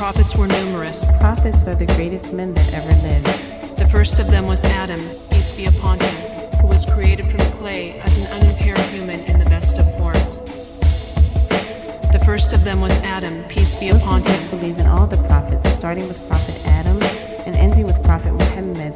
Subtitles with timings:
[0.00, 1.04] prophets were numerous.
[1.20, 3.76] Prophets are the greatest men that ever lived.
[3.76, 4.96] The first of them was Adam,
[5.28, 6.14] peace be upon him,
[6.56, 10.38] who was created from clay as an unimpaired human in the best of forms.
[12.16, 14.40] The first of them was Adam, peace be upon him.
[14.48, 16.96] Believe in all the prophets, starting with Prophet Adam
[17.44, 18.94] and ending with Prophet Muhammad.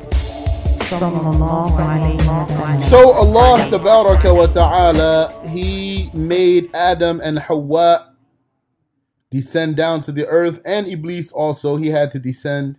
[0.89, 2.80] sallallahu alayhi wa sallam.
[2.80, 5.12] So Allah tabaraka wa ta'ala,
[5.52, 8.14] He made Adam and Hawa
[9.35, 12.79] descend down to the earth, and Iblis also, he had to descend.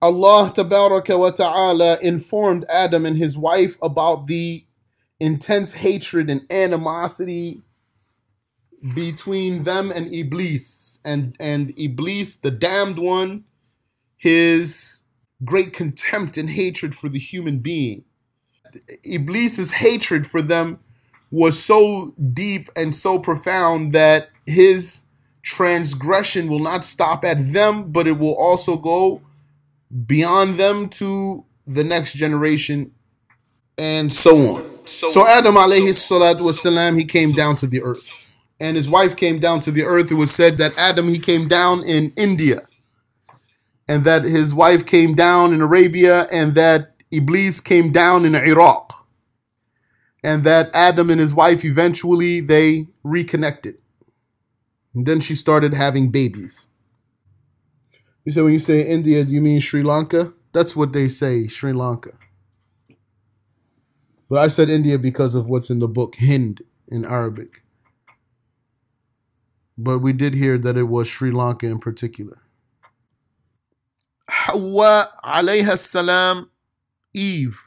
[0.00, 4.64] Allah wa ta'ala informed Adam and his wife about the
[5.18, 7.62] intense hatred and animosity
[8.94, 11.00] between them and Iblis.
[11.04, 13.44] And, and Iblis, the damned one,
[14.16, 15.02] his
[15.44, 18.04] great contempt and hatred for the human being.
[19.02, 20.78] Iblis's hatred for them
[21.32, 25.06] was so deep and so profound that his
[25.42, 29.20] transgression will not stop at them, but it will also go
[30.06, 32.92] beyond them to the next generation
[33.78, 34.62] and so on.
[34.86, 38.20] So, Adam alayhi salatu wasalam, he came down to the earth.
[38.60, 40.12] And his wife came down to the earth.
[40.12, 42.66] It was said that Adam, he came down in India.
[43.88, 46.28] And that his wife came down in Arabia.
[46.30, 48.92] And that Iblis came down in Iraq.
[50.22, 53.76] And that Adam and his wife eventually, they reconnected.
[54.94, 56.68] And then she started having babies.
[58.24, 60.32] You say when you say India, do you mean Sri Lanka?
[60.52, 62.12] That's what they say, Sri Lanka.
[64.30, 67.62] But I said India because of what's in the book Hind in Arabic.
[69.76, 72.38] But we did hear that it was Sri Lanka in particular.
[74.28, 76.50] Hawa alayha salam,
[77.12, 77.60] Eve,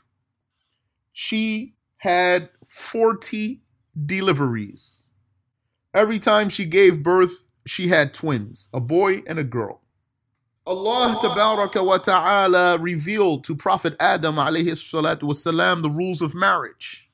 [1.11, 3.61] she had 40
[4.05, 5.06] deliveries.
[5.97, 9.81] Every time she gave birth, she had twins, a boy and a girl.
[10.67, 17.09] Allah wa ta'ala revealed to Prophet Adam alayhi the rules of marriage,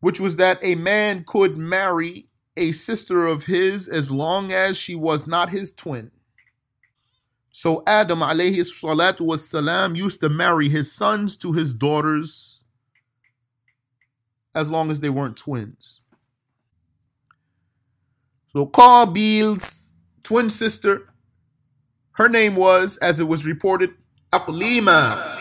[0.00, 2.26] which was that a man could marry
[2.56, 6.10] a sister of his as long as she was not his twin.
[7.52, 12.64] So Adam alayhi used to marry his sons to his daughters
[14.52, 16.02] as long as they weren't twins.
[18.56, 18.70] So
[20.22, 21.12] twin sister,
[22.12, 23.90] her name was, as it was reported,
[24.32, 25.38] Aqlima.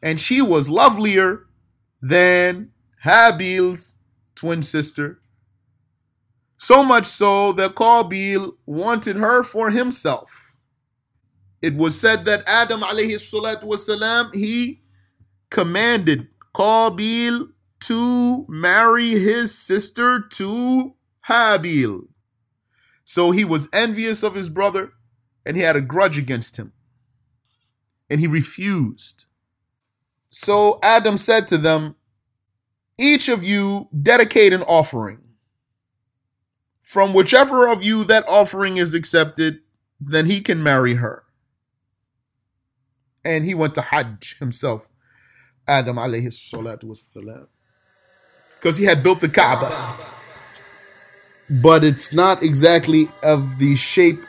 [0.00, 1.46] And she was lovelier
[2.00, 2.70] than
[3.04, 3.98] Habil's
[4.36, 5.18] twin sister.
[6.56, 10.52] So much so that Qabil wanted her for himself.
[11.60, 14.78] It was said that Adam alayhi salatu wasalam, he
[15.50, 17.48] commanded Qabil
[17.80, 20.95] to marry his sister to
[21.28, 22.08] Habil.
[23.04, 24.92] So he was envious of his brother
[25.44, 26.72] and he had a grudge against him.
[28.08, 29.26] And he refused.
[30.30, 31.96] So Adam said to them,
[32.98, 35.20] Each of you dedicate an offering.
[36.82, 39.60] From whichever of you that offering is accepted,
[40.00, 41.24] then he can marry her.
[43.24, 44.88] And he went to Hajj himself,
[45.66, 47.48] Adam alayhi salatu wassalam.
[48.54, 49.68] Because he had built the Kaaba
[51.48, 54.22] but it's not exactly of the shape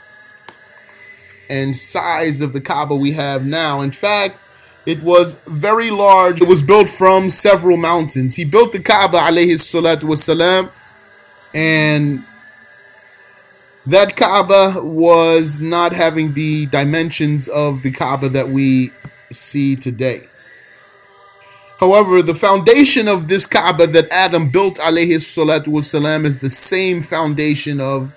[1.49, 3.81] and size of the Kaaba we have now.
[3.81, 4.37] In fact,
[4.85, 6.41] it was very large.
[6.41, 8.35] It was built from several mountains.
[8.35, 10.71] He built the Kaaba alayhi salatu wasalam
[11.53, 12.23] and
[13.85, 18.91] that Kaaba was not having the dimensions of the Kaaba that we
[19.31, 20.21] see today.
[21.79, 27.01] However, the foundation of this Kaaba that Adam built alayhi salatu wasalam is the same
[27.01, 28.11] foundation of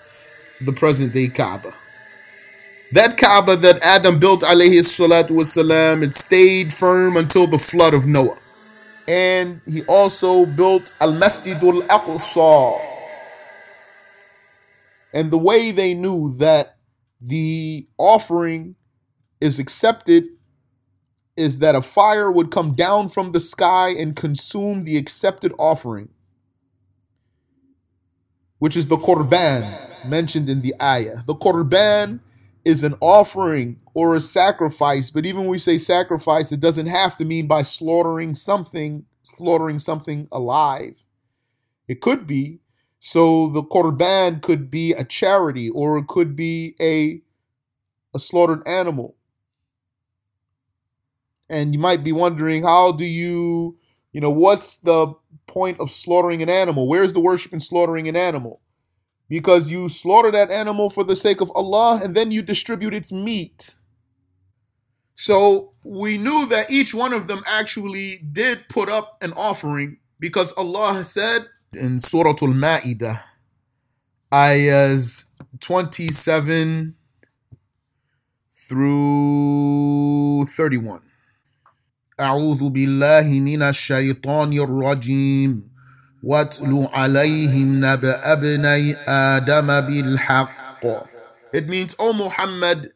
[0.61, 1.75] the present day Kaaba.
[2.93, 8.07] That Kaaba that Adam built alayhi salatu wasalam, it stayed firm until the flood of
[8.07, 8.39] Noah.
[9.07, 12.81] And he also built Al-Masjidul Aqsa.
[15.13, 16.77] And the way they knew that
[17.21, 18.77] the offering
[19.41, 20.25] is accepted
[21.37, 26.11] is that a fire would come down from the sky and consume the accepted offering,
[28.59, 29.67] which is the korban
[30.09, 31.23] mentioned in the ayah.
[31.27, 32.21] The korban
[32.65, 37.17] is an offering or a sacrifice, but even when we say sacrifice, it doesn't have
[37.19, 40.95] to mean by slaughtering something, slaughtering something alive.
[41.89, 42.61] It could be.
[42.99, 47.23] So the korban could be a charity or it could be a
[48.15, 49.17] a slaughtered animal.
[51.51, 53.77] And you might be wondering, how do you,
[54.13, 55.15] you know, what's the
[55.47, 56.89] point of slaughtering an animal?
[56.89, 58.63] Where's the worship in slaughtering an animal?
[59.31, 63.13] because you slaughter that animal for the sake of Allah and then you distribute its
[63.13, 63.75] meat.
[65.15, 70.53] So we knew that each one of them actually did put up an offering because
[70.55, 73.23] Allah said in Surah Al Ma'idah,
[74.35, 75.31] ayahs
[75.61, 76.97] 27
[78.53, 81.03] through 31.
[82.20, 85.68] أعوذ بالله من الشيطان الرجيم
[86.24, 90.66] واتل عليهم نبأ ابني آدم بالحق
[91.54, 92.92] It means, O Muhammad,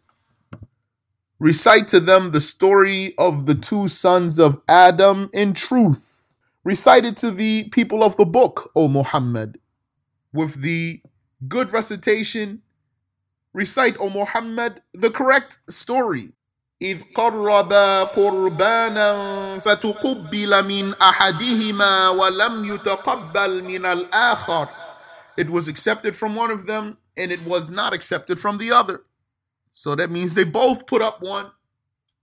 [1.39, 6.27] recite to them the story of the two sons of Adam in truth.
[6.63, 9.59] Recite it to the people of the book, O Muhammad,
[10.33, 11.01] with the
[11.47, 12.61] good recitation.
[13.53, 16.33] Recite, O Muhammad, the correct story.
[16.83, 24.67] إذ قربا قربانا فتقبل من أحدهما ولم يتقبل من الآخر
[25.37, 29.03] It was accepted from one of them and it was not accepted from the other.
[29.73, 31.51] So that means they both put up one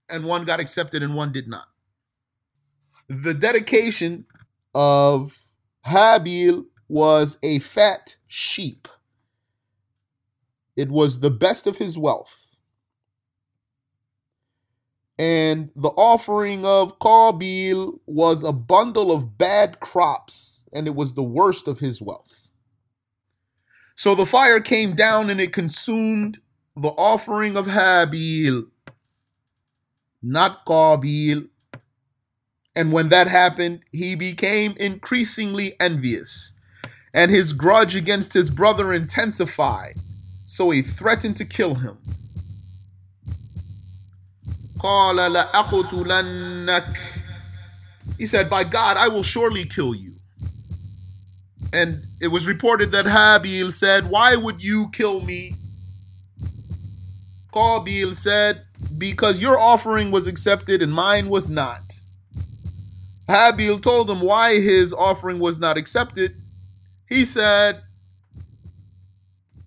[0.09, 1.67] and one got accepted and one did not.
[3.07, 4.25] The dedication
[4.75, 5.39] of
[5.85, 8.87] Habil was a fat sheep.
[10.75, 12.40] It was the best of his wealth
[15.22, 21.22] and the offering of Qabil was a bundle of bad crops, and it was the
[21.22, 22.48] worst of his wealth.
[23.94, 26.40] So the fire came down and it consumed
[26.74, 28.66] the offering of Habil,
[30.20, 31.48] not Qabil.
[32.74, 36.54] And when that happened, he became increasingly envious,
[37.14, 39.98] and his grudge against his brother intensified.
[40.46, 41.98] So he threatened to kill him.
[44.81, 46.97] قال لأقتلنك
[48.17, 50.15] He said, By God, I will surely kill you.
[51.71, 55.55] And it was reported that Habil said, Why would you kill me?
[57.53, 58.63] Qabil said,
[58.97, 61.83] Because your offering was accepted and mine was not.
[63.27, 66.41] Habil told him why his offering was not accepted.
[67.07, 67.83] He said,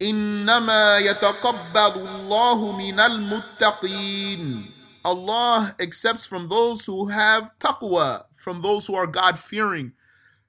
[0.00, 4.65] إنما يتقبل الله من المتقين
[5.06, 9.94] Allah accepts from those who have taqwa, from those who are God fearing.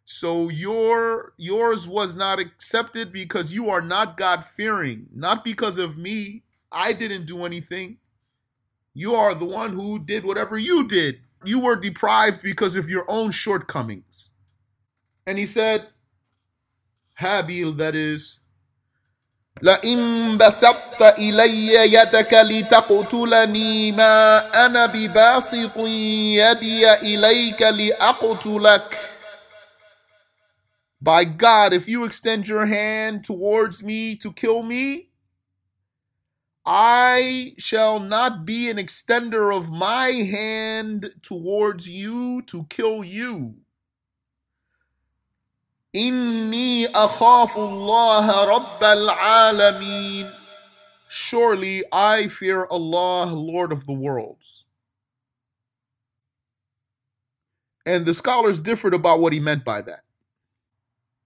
[0.07, 5.99] So your yours was not accepted because you are not God fearing, not because of
[5.99, 6.43] me.
[6.73, 7.99] I didn't do anything.
[8.95, 11.21] You are the one who did whatever you did.
[11.45, 14.33] You were deprived because of your own shortcomings.
[15.27, 15.87] And he said,
[17.21, 18.41] Habil, that is,
[19.62, 28.98] لئن بسطت إلي يدك لتقتلني ما أنا بباسط يدي إليك لأقتلك
[31.04, 35.10] By God, if you extend your hand towards me to kill me,
[36.64, 43.56] I shall not be an extender of my hand towards you to kill you.
[45.97, 50.31] Inni akhafu Rabbal Alameen.
[51.09, 54.67] Surely I fear Allah, Lord of the worlds.
[57.87, 60.01] And the scholars differed about what he meant by that.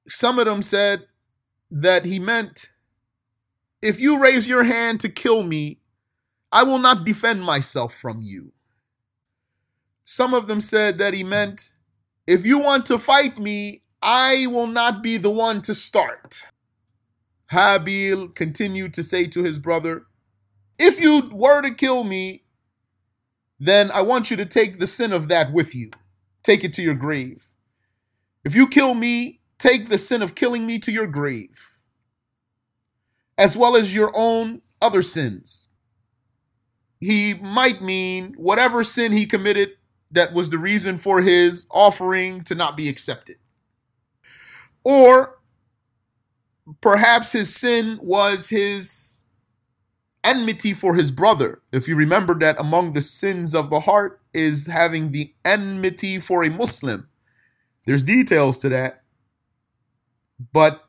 [0.06, 1.06] Some of them said
[1.70, 2.72] that he meant,
[3.82, 5.78] if you raise your hand to kill me,
[6.53, 8.53] I will not defend myself from you.
[10.05, 11.72] Some of them said that he meant,
[12.27, 16.45] if you want to fight me, I will not be the one to start.
[17.53, 20.07] Habil continued to say to his brother,
[20.79, 22.45] If you were to kill me,
[23.59, 25.91] then I want you to take the sin of that with you.
[26.43, 27.45] Take it to your grave.
[28.45, 31.69] If you kill me, take the sin of killing me to your grave,
[33.37, 35.69] as well as your own other sins.
[37.01, 39.73] He might mean whatever sin he committed
[40.13, 43.37] that was the reason for his offering to not be accepted.
[44.84, 45.39] Or
[46.81, 49.22] perhaps his sin was his
[50.25, 51.60] enmity for his brother.
[51.72, 56.44] If you remember that among the sins of the heart is having the enmity for
[56.44, 57.08] a Muslim.
[57.87, 59.03] There's details to that.
[60.53, 60.84] But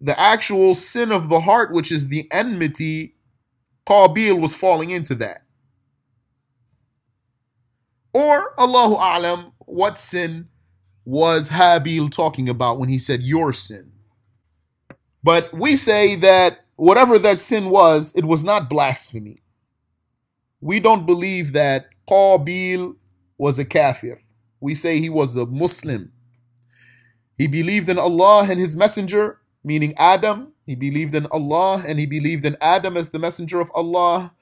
[0.00, 3.14] the actual sin of the heart, which is the enmity,
[3.86, 5.42] Qabil was falling into that.
[8.12, 10.48] Or, Allahu Alam, what sin
[11.04, 13.92] was Habil talking about when he said your sin?
[15.22, 19.42] But we say that whatever that sin was, it was not blasphemy.
[20.60, 22.96] We don't believe that Qabil
[23.38, 24.22] was a kafir.
[24.60, 26.12] We say he was a Muslim.
[27.36, 30.52] He believed in Allah and His Messenger, meaning Adam.
[30.66, 34.32] He believed in Allah and he believed in Adam as the messenger of Allah,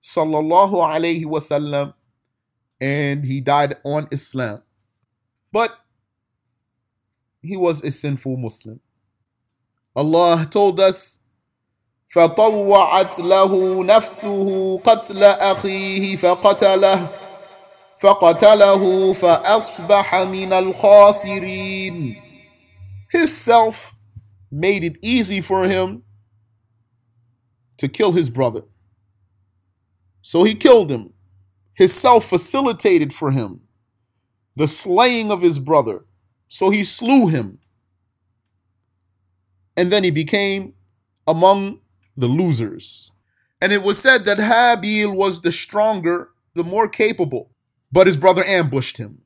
[0.00, 1.94] sallallahu alaihi wasallam,
[2.80, 4.62] and he died on Islam.
[5.50, 5.76] But
[7.43, 8.79] he was a sinful Muslim.
[9.95, 11.21] Allah told us
[12.09, 17.07] فطوعت له نفسه قتل أخيه فقتله
[17.99, 22.15] فقتله فأصبح من الخاسرين
[23.11, 23.93] His self
[24.51, 26.03] made it easy for him
[27.77, 28.63] to kill his brother.
[30.21, 31.13] So he killed him.
[31.73, 33.61] His self facilitated for him
[34.55, 36.05] the slaying of his brother.
[36.48, 37.58] So he slew him.
[39.76, 40.74] And then he became
[41.26, 41.80] among
[42.16, 43.10] the losers.
[43.60, 47.50] And it was said that Habil was the stronger, the more capable,
[47.90, 49.22] but his brother ambushed him.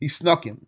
[0.00, 0.66] He snuck him.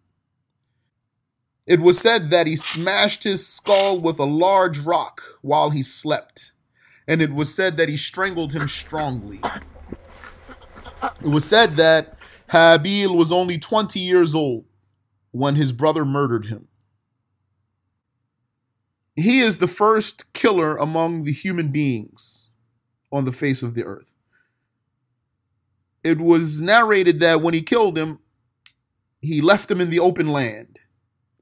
[1.66, 6.52] It was said that he smashed his skull with a large rock while he slept.
[7.08, 9.40] And it was said that he strangled him strongly.
[11.20, 12.15] It was said that
[12.48, 14.64] Habil was only 20 years old
[15.32, 16.68] when his brother murdered him.
[19.16, 22.50] He is the first killer among the human beings
[23.10, 24.14] on the face of the earth.
[26.04, 28.20] It was narrated that when he killed him,
[29.20, 30.78] he left him in the open land,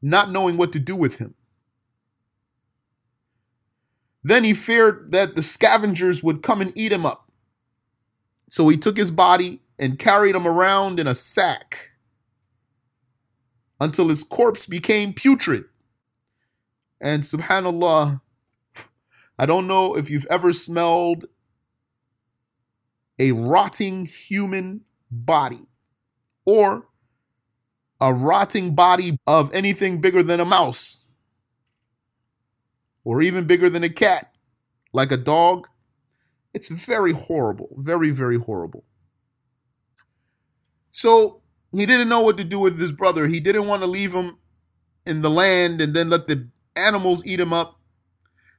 [0.00, 1.34] not knowing what to do with him.
[4.22, 7.30] Then he feared that the scavengers would come and eat him up.
[8.48, 11.90] So he took his body and carried him around in a sack
[13.80, 15.64] until his corpse became putrid.
[17.00, 18.20] And subhanAllah,
[19.38, 21.26] I don't know if you've ever smelled
[23.18, 25.66] a rotting human body
[26.46, 26.86] or
[28.00, 31.08] a rotting body of anything bigger than a mouse
[33.04, 34.32] or even bigger than a cat,
[34.92, 35.68] like a dog.
[36.52, 38.84] It's very horrible, very, very horrible.
[40.96, 43.26] So he didn't know what to do with his brother.
[43.26, 44.38] He didn't want to leave him
[45.04, 47.80] in the land and then let the animals eat him up.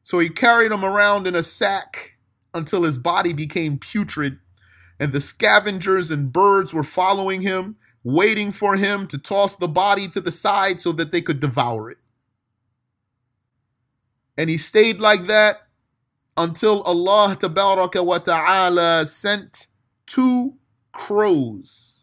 [0.03, 2.17] So he carried him around in a sack
[2.53, 4.37] until his body became putrid,
[4.99, 10.07] and the scavengers and birds were following him, waiting for him to toss the body
[10.09, 11.97] to the side so that they could devour it.
[14.37, 15.67] And he stayed like that
[16.35, 19.67] until Allah wa ta'ala sent
[20.05, 20.55] two
[20.91, 21.94] crows.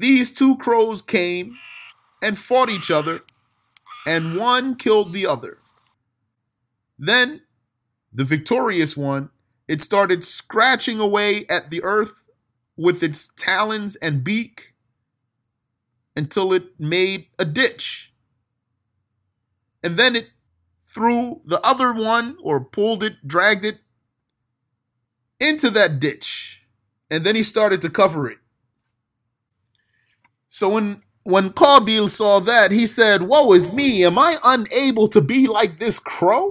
[0.00, 1.52] These two crows came
[2.22, 3.20] and fought each other
[4.06, 5.58] and one killed the other.
[6.98, 7.42] Then
[8.10, 9.28] the victorious one,
[9.68, 12.24] it started scratching away at the earth
[12.78, 14.72] with its talons and beak
[16.16, 18.10] until it made a ditch.
[19.84, 20.30] And then it
[20.82, 23.80] threw the other one or pulled it, dragged it
[25.38, 26.62] into that ditch.
[27.10, 28.38] And then he started to cover it.
[30.50, 35.20] So when when Qabil saw that, he said, Woe is me, am I unable to
[35.20, 36.48] be like this crow?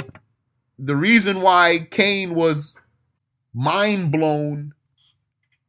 [0.77, 2.81] The reason why Cain was
[3.53, 4.73] mind blown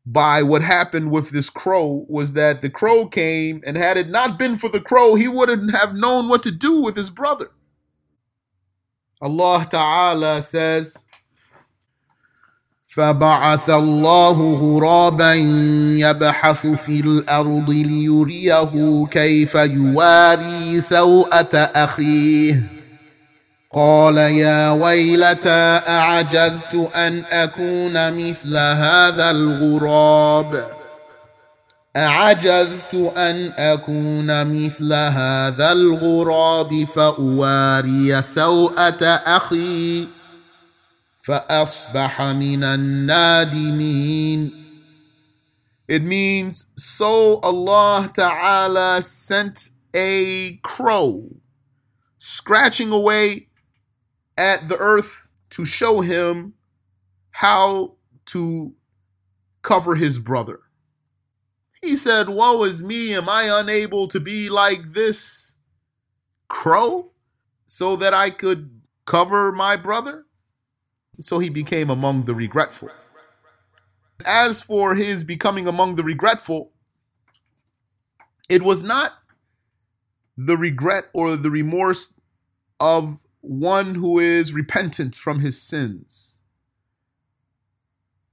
[0.06, 4.38] by what happened with this crow was that the crow came, and had it not
[4.38, 7.50] been for the crow, he wouldn't have known what to do with his brother.
[9.20, 11.02] Allah Ta'ala says,
[12.96, 15.34] فبعث الله غرابا
[15.98, 22.62] يبحث في الأرض ليريه كيف يواري سوءة أخيه.
[23.74, 30.64] قال يا ويلتى أعجزت أن أكون مثل هذا الغراب؟
[31.96, 40.19] أعجزت أن أكون مثل هذا الغراب فأواري سوءة أخي.
[41.21, 44.51] فأصبح من النادمين
[45.87, 51.29] It means, so Allah Ta'ala sent a crow
[52.17, 53.49] scratching away
[54.35, 56.55] at the earth to show him
[57.31, 58.73] how to
[59.61, 60.61] cover his brother.
[61.81, 65.55] He said, Woe is me, am I unable to be like this
[66.47, 67.11] crow
[67.65, 70.25] so that I could cover my brother?
[71.20, 72.90] So he became among the regretful.
[74.24, 76.72] As for his becoming among the regretful,
[78.48, 79.12] it was not
[80.36, 82.14] the regret or the remorse
[82.78, 86.40] of one who is repentant from his sins.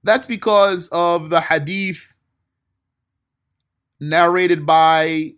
[0.03, 2.13] That's because of the hadith
[3.99, 5.33] narrated by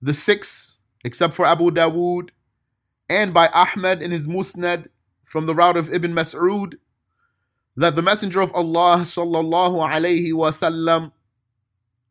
[0.00, 2.30] the six, except for Abu Dawood,
[3.08, 4.88] and by Ahmad in his Musnad
[5.28, 6.78] from the route of Ibn Mas'ud
[7.76, 11.12] that the Messenger of Allah sallallahu alaihi wasallam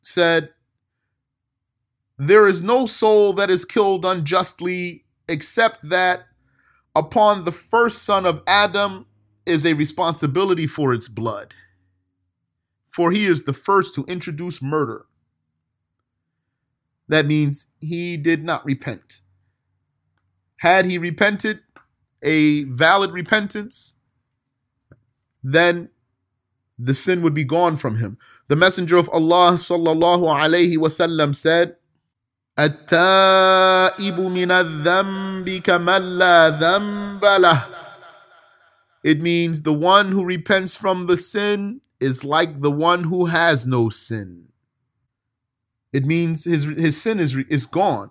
[0.01, 0.49] said,
[2.17, 6.27] There is no soul that is killed unjustly except that
[6.95, 9.07] upon the first son of Adam
[9.45, 11.53] is a responsibility for its blood.
[12.87, 15.05] For he is the first to introduce murder.
[17.07, 19.21] That means he did not repent.
[20.57, 21.61] Had he repented,
[22.22, 23.98] a valid repentance,
[25.42, 25.88] then
[26.78, 28.18] the sin would be gone from him.
[28.48, 31.76] The Messenger of Allah sallallahu alaihi wasallam said,
[32.58, 37.66] التائب من الذنب كمن لا ذنب له.
[39.04, 43.66] It means the one who repents from the sin is like the one who has
[43.66, 44.48] no sin.
[45.92, 48.10] It means his his sin is is gone.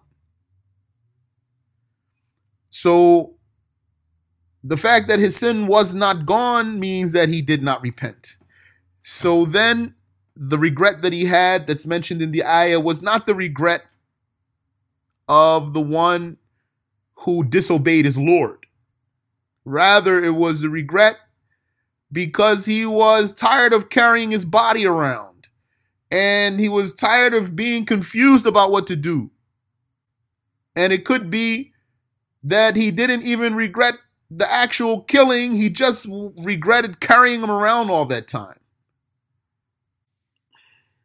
[2.70, 3.35] So
[4.69, 8.37] the fact that his sin was not gone means that he did not repent.
[9.01, 9.95] So then
[10.35, 13.85] the regret that he had that's mentioned in the ayah was not the regret
[15.29, 16.39] of the one
[17.21, 18.67] who disobeyed his Lord.
[19.65, 21.17] Rather, it was a regret
[22.11, 25.47] because he was tired of carrying his body around
[26.11, 29.31] and he was tired of being confused about what to do.
[30.75, 31.73] And it could be
[32.43, 33.95] that he didn't even regret
[34.31, 38.59] the actual killing, he just regretted carrying him around all that time.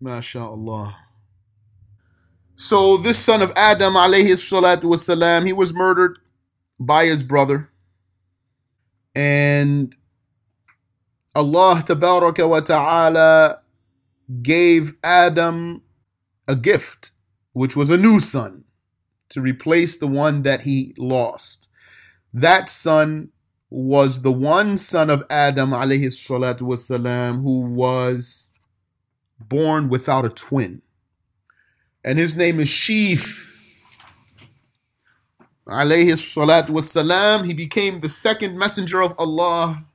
[0.02, 0.96] MashaAllah.
[2.56, 6.20] So this son of Adam alayhi salatu wasalam, he was murdered
[6.80, 7.70] by his brother.
[9.16, 9.96] And
[11.34, 13.60] Allah wa ta'ala
[14.42, 15.82] gave Adam
[16.48, 17.12] a gift,
[17.54, 18.64] which was a new son,
[19.30, 21.70] to replace the one that he lost.
[22.34, 23.30] That son
[23.70, 28.52] was the one son of Adam alayhi salatu wasalam who was
[29.40, 30.82] born without a twin
[32.04, 33.48] and his name is Sheeth.
[35.68, 37.46] Alayhi salatu wasalam.
[37.46, 39.86] He became the second messenger of Allah.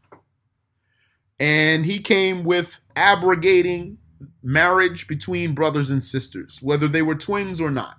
[1.38, 3.98] And he came with abrogating
[4.42, 7.96] marriage between brothers and sisters, whether they were twins or not.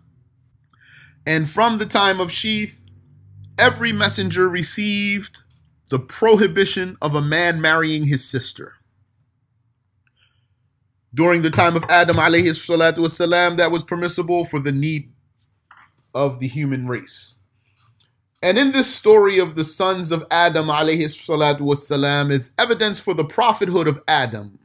[1.26, 2.82] And from the time of Sheeth,
[3.60, 5.41] every messenger received
[5.89, 8.74] the prohibition of a man marrying his sister
[11.13, 15.12] during the time of Adam alayhi salatu that was permissible for the need
[16.13, 17.39] of the human race.
[18.43, 23.26] And in this story of the sons of Adam alayhi salatu is evidence for the
[23.26, 24.60] prophethood of Adam.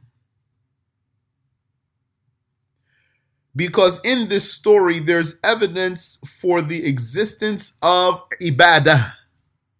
[3.55, 9.13] Because in this story, there's evidence for the existence of ibadah,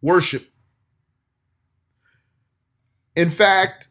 [0.01, 0.45] worship.
[3.15, 3.87] In fact,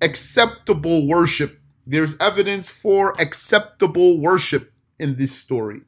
[0.00, 5.80] acceptable worship there's evidence for acceptable worship in this story,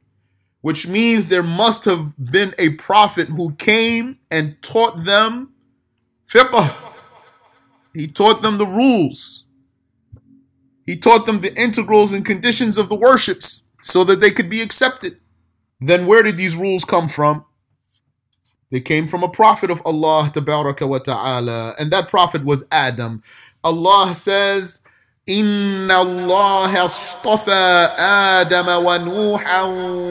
[0.59, 5.53] which means there must have been a prophet who came and taught them
[6.27, 6.75] fiqh.
[7.93, 9.45] He taught them the rules.
[10.86, 14.62] He taught them the integrals and conditions of the worships so that they could be
[14.62, 15.18] accepted.
[15.80, 17.44] Then where did these rules come from?
[18.70, 23.22] They came from a prophet of Allah wa ta'ala, and that prophet was Adam.
[23.64, 24.82] Allah says,
[25.28, 29.62] إن الله اصطفى آدم ونوحا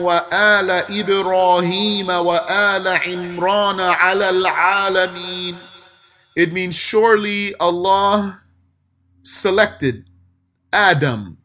[0.02, 5.56] وآل إبراهيم وآل عمران على العالمين.
[6.36, 8.40] It means surely Allah
[9.24, 10.04] selected
[10.73, 11.37] Adam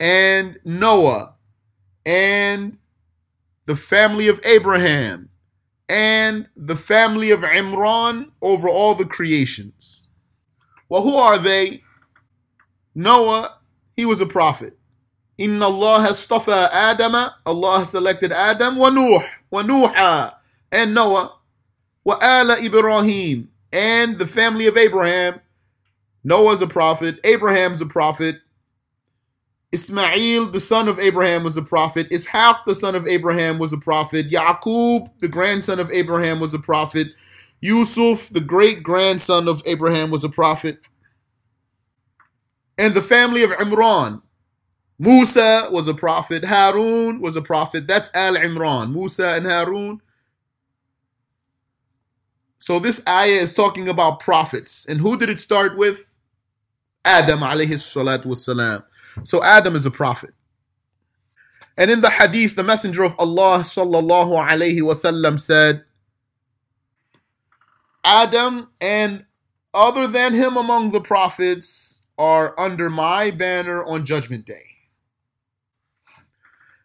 [0.00, 1.34] and Noah
[2.06, 2.78] and
[3.66, 5.28] the family of Abraham
[5.88, 10.08] and the family of Imran over all the creations.
[10.88, 11.82] Well, who are they?
[12.94, 13.58] Noah,
[13.94, 14.76] he was a prophet.
[15.36, 19.20] Inna Allah has stafa Adama, Allah selected Adam, wa Nuh,
[19.52, 20.34] wa Nuha,
[20.72, 21.36] and Noah,
[22.04, 25.40] wa ala Ibrahim, and the family of Abraham.
[26.28, 28.36] Noah's a prophet, Abraham's a prophet,
[29.72, 32.08] Ismail, the son of Abraham, was a prophet.
[32.10, 34.28] Ishaq, the son of Abraham, was a prophet.
[34.28, 37.08] Yaqub, the grandson of Abraham, was a prophet.
[37.60, 40.78] Yusuf, the great grandson of Abraham, was a prophet
[42.78, 44.22] and the family of Imran.
[44.98, 46.44] Musa was a prophet.
[46.44, 47.86] Harun was a prophet.
[47.86, 48.92] That's Al Imran.
[48.92, 50.00] Musa and Harun.
[52.58, 54.88] So this ayah is talking about prophets.
[54.88, 56.07] And who did it start with?
[57.08, 58.84] Adam alayhi salatu wasalam.
[59.24, 60.34] So Adam is a prophet.
[61.78, 65.84] And in the hadith, the Messenger of Allah sallallahu alayhi wasallam said,
[68.04, 69.24] Adam and
[69.72, 74.64] other than him among the prophets are under my banner on Judgment Day.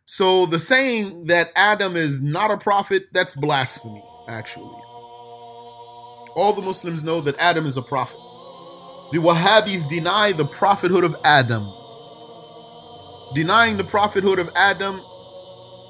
[0.06, 4.80] So the saying that Adam is not a prophet, that's blasphemy, actually.
[6.36, 8.20] All the Muslims know that Adam is a prophet.
[9.12, 11.72] The Wahhabis deny the prophethood of Adam.
[13.36, 15.02] Denying the prophethood of Adam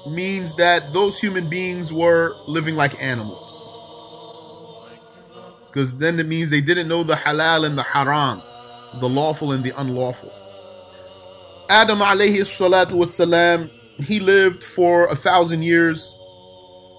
[0.06, 3.78] means that those human beings were living like animals.
[5.66, 8.42] Because then it means they didn't know the halal and the haram,
[9.00, 10.32] the lawful and the unlawful.
[11.68, 16.18] Adam alayhi salatu wasalam, he lived for a thousand years.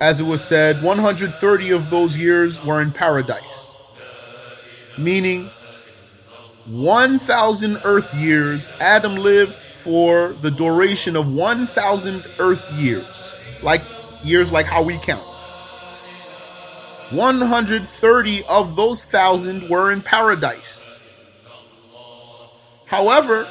[0.02, 3.88] As it was said, 130 of those years were in paradise.
[4.98, 5.50] Meaning,
[6.66, 13.40] 1,000 earth years, Adam lived for the duration of 1,000 earth years.
[13.62, 13.84] Like
[14.24, 15.24] years like how we count.
[17.12, 21.08] 130 of those thousand were in paradise.
[22.86, 23.48] However,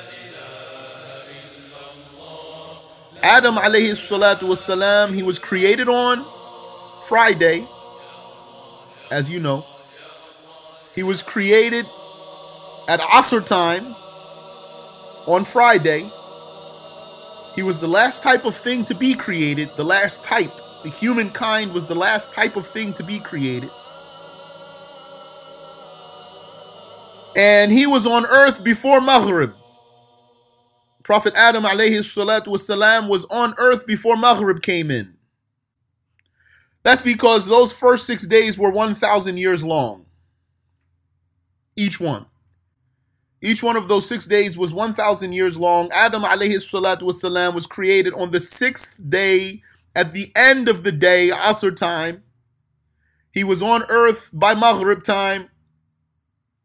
[3.22, 6.24] Adam alayhi salatu wasalam, he was created on
[7.02, 7.64] Friday,
[9.12, 9.64] as you know.
[10.96, 11.86] He was created
[12.88, 13.94] at Asr time
[15.26, 16.10] on Friday.
[17.54, 20.52] He was the last type of thing to be created, the last type.
[20.82, 23.70] The humankind was the last type of thing to be created.
[27.36, 29.54] And he was on earth before Maghrib.
[31.04, 35.14] Prophet Adam alayhi was on earth before Maghrib came in.
[36.82, 40.06] That's because those first six days were 1,000 years long.
[41.76, 42.26] Each one.
[43.44, 45.90] Each one of those six days was 1,000 years long.
[45.92, 49.62] Adam alayhi salatu wasalam was created on the sixth day
[49.94, 52.22] at the end of the day, Asr time.
[53.32, 55.50] He was on earth by Maghrib time.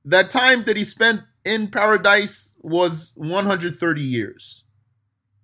[0.06, 4.64] That time that he spent in paradise was 130 years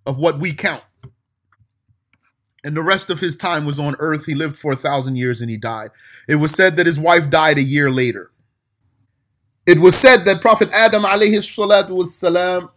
[0.05, 0.83] of what we count.
[2.63, 4.25] And the rest of his time was on earth.
[4.25, 5.91] He lived for a thousand years and he died.
[6.29, 8.31] It was said that his wife died a year later.
[9.67, 12.69] It was said that Prophet Adam wasalam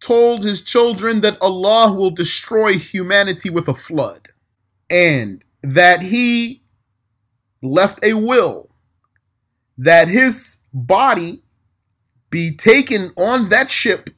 [0.00, 4.28] told his children that Allah will destroy humanity with a flood
[4.88, 6.62] and that he
[7.62, 8.68] left a will
[9.78, 11.42] that his body
[12.30, 14.10] be taken on that ship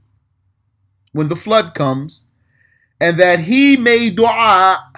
[1.12, 2.30] when the flood comes,
[3.00, 4.92] and that he made dua,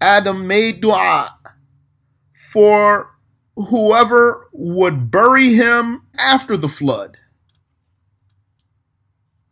[0.00, 1.36] Adam made dua
[2.52, 3.10] for
[3.56, 7.16] whoever would bury him after the flood.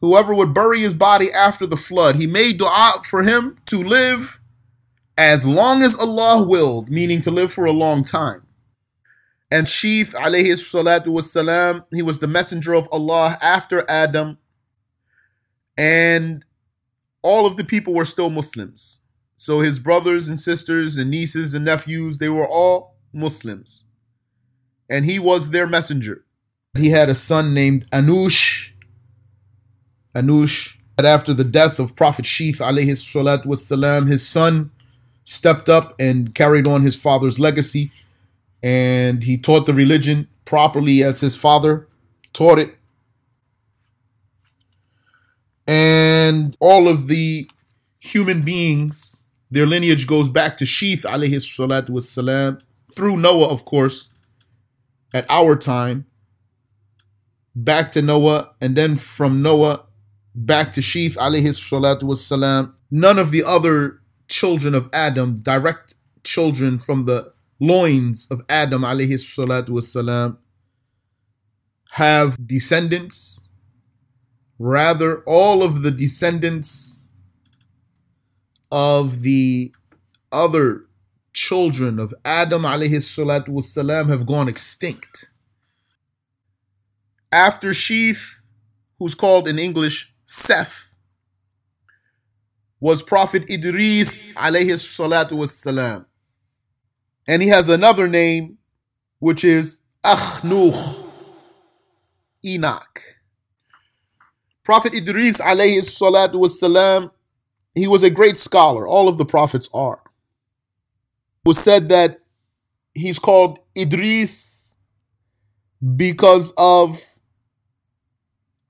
[0.00, 4.40] Whoever would bury his body after the flood, he made dua for him to live
[5.18, 8.46] as long as Allah willed, meaning to live for a long time.
[9.50, 14.38] And Sheeth alayhi salatu wasalam, he was the messenger of Allah after Adam.
[15.76, 16.44] And
[17.22, 19.02] all of the people were still Muslims.
[19.36, 23.84] So his brothers and sisters and nieces and nephews, they were all Muslims.
[24.90, 26.24] And he was their messenger.
[26.76, 28.70] He had a son named Anush.
[30.14, 30.76] Anush.
[30.98, 34.70] And after the death of Prophet Sheeth alayhi salatu wasalam, his son
[35.24, 37.90] stepped up and carried on his father's legacy
[38.62, 41.86] and he taught the religion properly as his father
[42.32, 42.76] taught it.
[45.66, 47.48] And all of the
[48.00, 54.09] human beings, their lineage goes back to Sheeth alayhi salatu wassalam, through Noah, of course,
[55.14, 56.06] at our time,
[57.54, 59.84] back to Noah, and then from Noah
[60.34, 62.72] back to Sheeth alayhi salatu wassalam.
[62.90, 65.94] None of the other children of Adam, direct
[66.24, 70.36] children from the loins of Adam alayhi salatu wasalam
[71.90, 73.48] have descendants.
[74.58, 77.08] Rather, all of the descendants
[78.70, 79.74] of the
[80.30, 80.84] other
[81.40, 85.30] children of Adam alayhi salatu have gone extinct.
[87.32, 88.34] After Sheeth,
[88.98, 90.84] who's called in English Seth,
[92.78, 96.04] was Prophet Idris alayhi salatu.
[97.26, 98.58] And he has another name,
[99.18, 101.06] which is Akhnuch,
[102.44, 103.00] Enoch.
[104.62, 107.10] Prophet Idris alayhi salatu
[107.74, 108.86] he was a great scholar.
[108.86, 110.02] All of the prophets are.
[111.44, 112.20] Was said that
[112.94, 114.74] he's called Idris
[115.96, 117.00] because of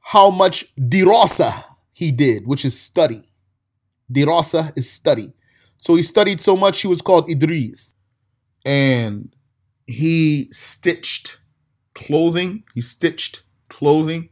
[0.00, 3.22] how much dirasa he did, which is study.
[4.12, 5.33] Dirasa is study.
[5.78, 7.92] So he studied so much he was called Idris
[8.64, 9.35] and
[9.87, 11.40] he stitched
[11.94, 12.64] clothing.
[12.74, 14.28] He stitched clothing.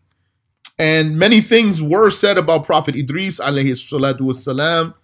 [0.78, 4.94] And many things were said about Prophet Idris alayhi salatu wasalam.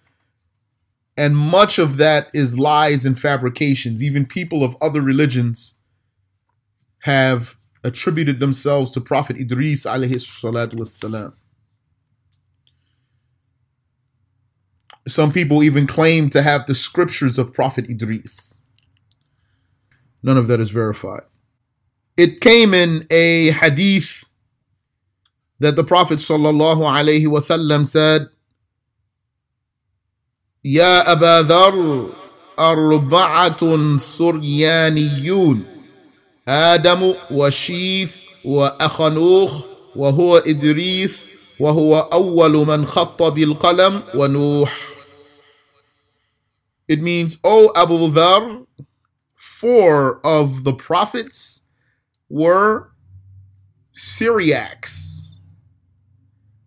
[1.17, 4.03] And much of that is lies and fabrications.
[4.03, 5.79] Even people of other religions
[6.99, 11.33] have attributed themselves to Prophet Idris alayhi salatu wasalam.
[15.07, 18.59] Some people even claim to have the scriptures of Prophet Idris.
[20.23, 21.21] None of that is verified.
[22.17, 24.23] It came in a hadith
[25.59, 28.29] that the Prophet sallallahu alaihi wasallam said,
[30.65, 31.77] "Ya Aba Dhar,
[32.57, 35.61] arba'atun suryaniyun,
[36.47, 39.53] Adam wa Shith wa Akhanuch
[39.93, 41.27] wa huwa Idris
[41.59, 44.65] wa huwa awwal man khatta bil qalam wa Nuh."
[46.87, 48.65] It means, "O Abu Dhar,
[49.37, 51.65] four of the prophets
[52.27, 52.89] were
[53.93, 55.21] Syriacs."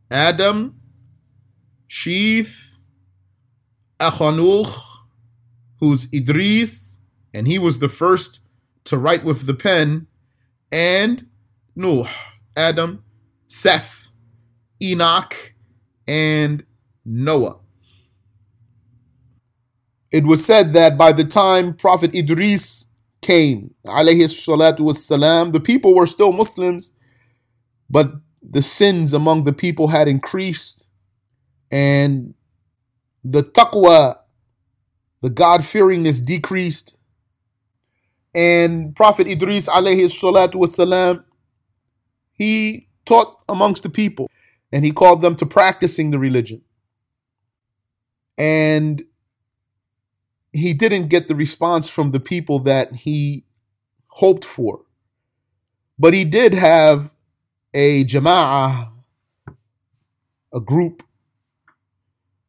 [0.09, 0.79] Adam,
[1.89, 2.68] Sheeth,
[4.01, 4.73] Achanuch,
[5.81, 7.01] who's Idris,
[7.35, 8.43] and he was the first
[8.85, 10.07] to write with the pen,
[10.73, 11.27] and
[11.77, 12.07] Nuh,
[12.57, 13.05] Adam,
[13.47, 14.09] Seth,
[14.83, 15.55] Enoch,
[16.07, 16.65] and
[17.05, 17.59] Noah.
[20.11, 22.89] It was said that by the time Prophet Idris
[23.21, 26.95] came, alayhi salatu wassalam, the people were still Muslims,
[27.91, 30.89] but the sins among the people had increased
[31.71, 32.35] and
[33.25, 34.19] the taqwa,
[35.23, 36.97] the God fearingness decreased.
[38.35, 41.25] And Prophet Idris alayhi salatu wasalam,
[42.33, 44.31] he taught amongst the people
[44.71, 46.63] and he called them to practicing the religion.
[48.37, 49.05] And
[50.53, 53.45] he didn't get the response from the people that he
[54.07, 54.83] hoped for.
[55.99, 57.11] But he did have
[57.75, 58.91] a jama'ah,
[60.55, 61.03] a group.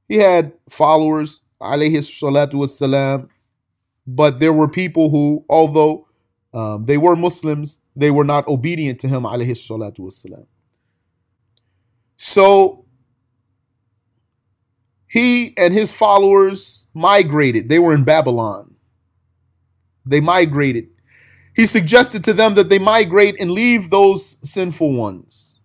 [0.09, 3.29] He had followers, alayhi salatu wassalam,
[4.05, 6.07] but there were people who, although
[6.53, 10.47] um, they were Muslims, they were not obedient to him, alayhi salatu wassalam.
[12.17, 12.85] So
[15.07, 17.69] he and his followers migrated.
[17.69, 18.75] They were in Babylon.
[20.05, 20.89] They migrated
[21.59, 25.59] he suggested to them that they migrate and leave those sinful ones.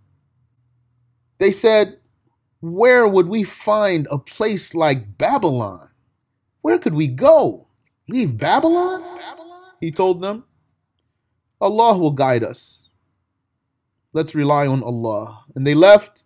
[1.39, 2.01] They said,
[2.65, 5.91] Where would we find a place like Babylon?
[6.63, 7.67] Where could we go?
[8.09, 9.05] Leave Babylon?
[9.83, 10.45] He told them.
[11.61, 12.89] Allah will guide us.
[14.15, 15.45] Let's rely on Allah.
[15.55, 16.25] And they left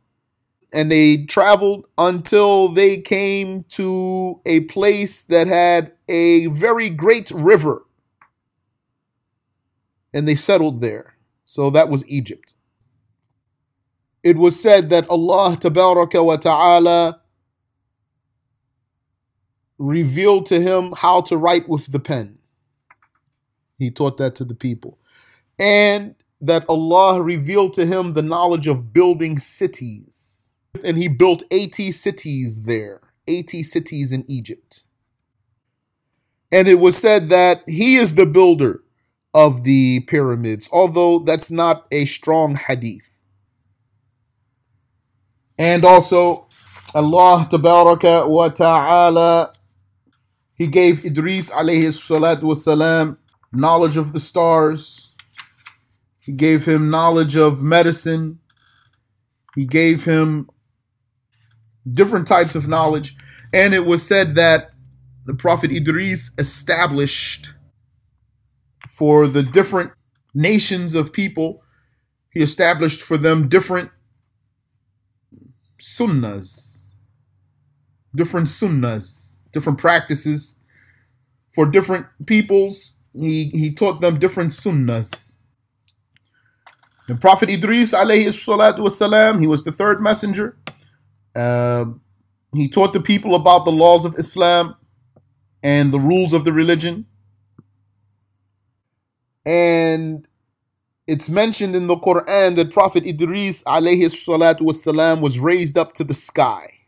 [0.72, 7.84] and they traveled until they came to a place that had a very great river
[10.14, 11.16] and they settled there.
[11.46, 12.54] So that was Egypt.
[14.28, 17.22] It was said that Allah tabaraka wa ta'ala
[19.78, 22.36] revealed to him how to write with the pen.
[23.78, 24.98] He taught that to the people.
[25.58, 30.52] And that Allah revealed to him the knowledge of building cities.
[30.84, 34.84] And he built 80 cities there, 80 cities in Egypt.
[36.52, 38.82] And it was said that he is the builder
[39.32, 43.08] of the pyramids, although that's not a strong hadith.
[45.58, 46.46] And also,
[46.94, 49.52] Allah wa ta'ala,
[50.54, 53.16] He gave Idris alayhi salatu wasalam
[53.52, 55.14] knowledge of the stars.
[56.20, 58.38] He gave him knowledge of medicine.
[59.54, 60.50] He gave him
[61.90, 63.16] different types of knowledge.
[63.52, 64.70] And it was said that
[65.24, 67.54] the Prophet Idris established
[68.88, 69.92] for the different
[70.34, 71.62] nations of people.
[72.30, 73.90] He established for them different
[75.80, 76.88] sunnahs,
[78.14, 80.60] different sunnas, different practices
[81.50, 82.96] for different peoples.
[83.14, 85.38] He, he taught them different sunnas.
[87.08, 90.56] The Prophet Idris, alayhi salatu wasalam, he was the third messenger.
[91.34, 91.86] Uh,
[92.52, 94.74] he taught the people about the laws of Islam
[95.62, 97.06] and the rules of the religion.
[99.44, 100.28] And
[101.07, 106.03] it's mentioned in the Quran that Prophet Idris alayhi salatu wasalam was raised up to
[106.03, 106.79] the sky.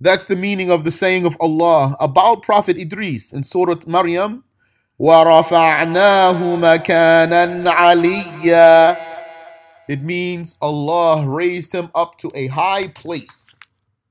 [0.00, 4.44] That's the meaning of the saying of Allah about Prophet Idris in Surah Maryam.
[5.00, 8.96] وَرَفَعْنَاهُ مَكَانًا عَلِيًّا
[9.88, 13.54] It means Allah raised him up to a high place.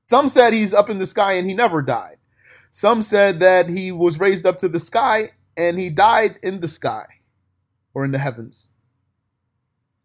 [0.08, 2.16] Some said he's up in the sky and he never died.
[2.70, 6.68] Some said that he was raised up to the sky and he died in the
[6.68, 7.06] sky
[7.92, 8.70] or in the heavens.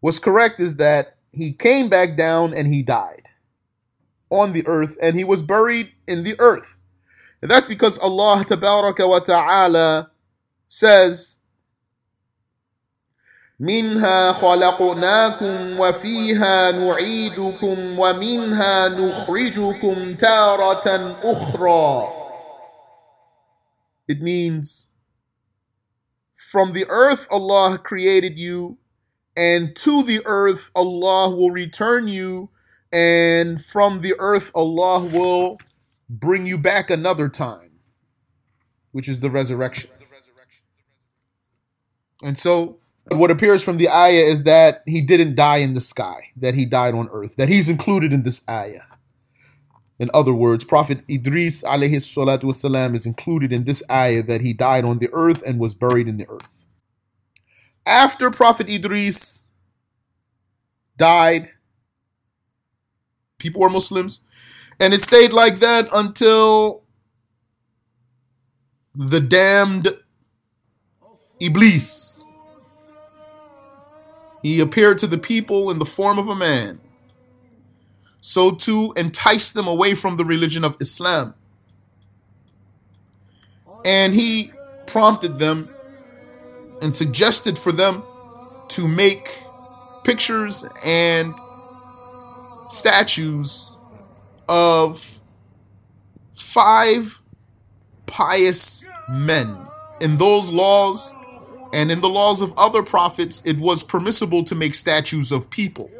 [0.00, 3.28] What's correct is that he came back down and he died
[4.30, 6.76] on the earth and he was buried in the earth.
[7.42, 10.10] And that's because Allah wa ta'ala
[10.68, 11.40] says
[13.60, 22.08] منها خلقناكم وفيها نعيدكم ومنها نخرجكم تارة أخرى
[24.06, 24.88] It means
[26.50, 28.76] from the earth Allah created you
[29.35, 32.49] and to the earth Allah will return you
[32.91, 35.57] and from the earth Allah will
[36.09, 37.69] bring you back another time
[38.91, 39.89] which is the resurrection.
[42.21, 42.79] And so
[43.11, 46.65] what appears from the ayah is that he didn't die in the sky, that he
[46.65, 48.81] died on earth, that he's included in this ayah.
[49.99, 54.99] In other words, Prophet Idris alayhi is included in this ayah that he died on
[54.99, 56.58] the earth and was buried in the earth.
[57.89, 59.47] After Prophet Idris
[60.95, 61.49] died,
[63.39, 64.23] people were Muslims,
[64.79, 66.83] and it stayed like that until
[68.93, 69.87] the damned
[71.41, 72.25] Iblis
[74.43, 76.77] he appeared to the people in the form of a man,
[78.21, 81.33] so to entice them away from the religion of Islam.
[83.83, 84.53] And he
[84.85, 85.67] prompted them
[86.81, 88.01] and suggested for them
[88.69, 89.27] to make
[90.03, 91.33] pictures and
[92.69, 93.79] statues
[94.47, 95.19] of
[96.35, 97.19] five
[98.05, 99.55] pious men.
[100.01, 101.15] In those laws,
[101.73, 105.91] and in the laws of other prophets, it was permissible to make statues of people.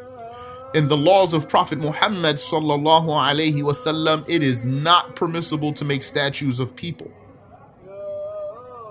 [0.74, 6.04] In the laws of Prophet Muhammad sallallahu alaihi wasallam, it is not permissible to make
[6.04, 7.12] statues of people.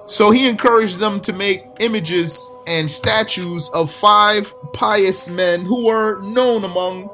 [0.08, 6.20] So he encouraged them to make images and statues of five pious men who were
[6.22, 7.10] known among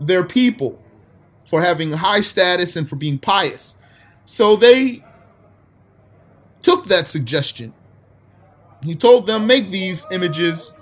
[0.00, 0.78] their people
[1.46, 3.80] for having high status and for being pious.
[4.24, 5.04] So they
[6.62, 7.72] took that suggestion
[8.84, 10.76] he told them, Make these images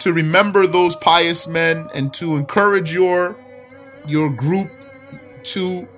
[0.00, 3.36] to remember those pious men and to encourage your
[4.06, 4.70] your group
[5.42, 5.88] to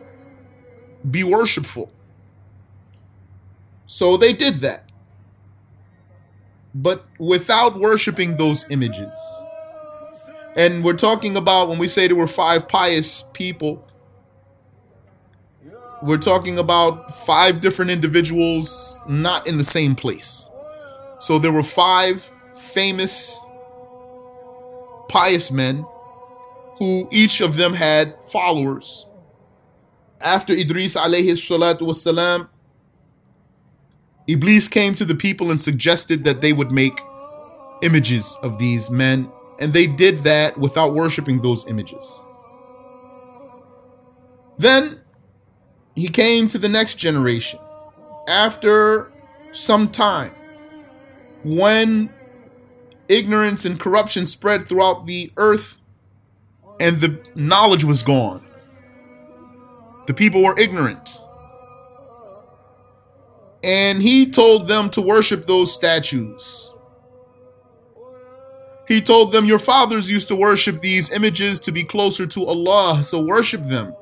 [1.11, 1.91] be worshipful.
[3.89, 4.85] So they did that.
[6.75, 9.11] But without worshiping those images.
[10.57, 13.85] And we're talking about when we say there were five pious people,
[16.03, 20.51] we're talking about five different individuals not in the same place.
[21.19, 23.43] So there were five famous
[25.09, 25.85] pious men
[26.79, 29.07] who each of them had followers.
[30.21, 32.49] After Idris alayhi salatu wasalam,
[34.29, 37.01] Iblis came to the people and suggested that they would make
[37.83, 42.21] images of these men, and they did that without worshiping those images.
[44.59, 45.01] Then
[45.97, 47.59] he came to the next generation.
[48.29, 49.11] After
[49.53, 50.33] some time,
[51.43, 52.11] when
[53.09, 55.79] ignorance and corruption spread throughout the earth
[56.81, 58.45] and the knowledge was gone.
[60.07, 61.21] The people were ignorant.
[63.63, 66.73] And he told them to worship those statues.
[68.87, 73.03] He told them, Your fathers used to worship these images to be closer to Allah,
[73.05, 73.95] so worship them.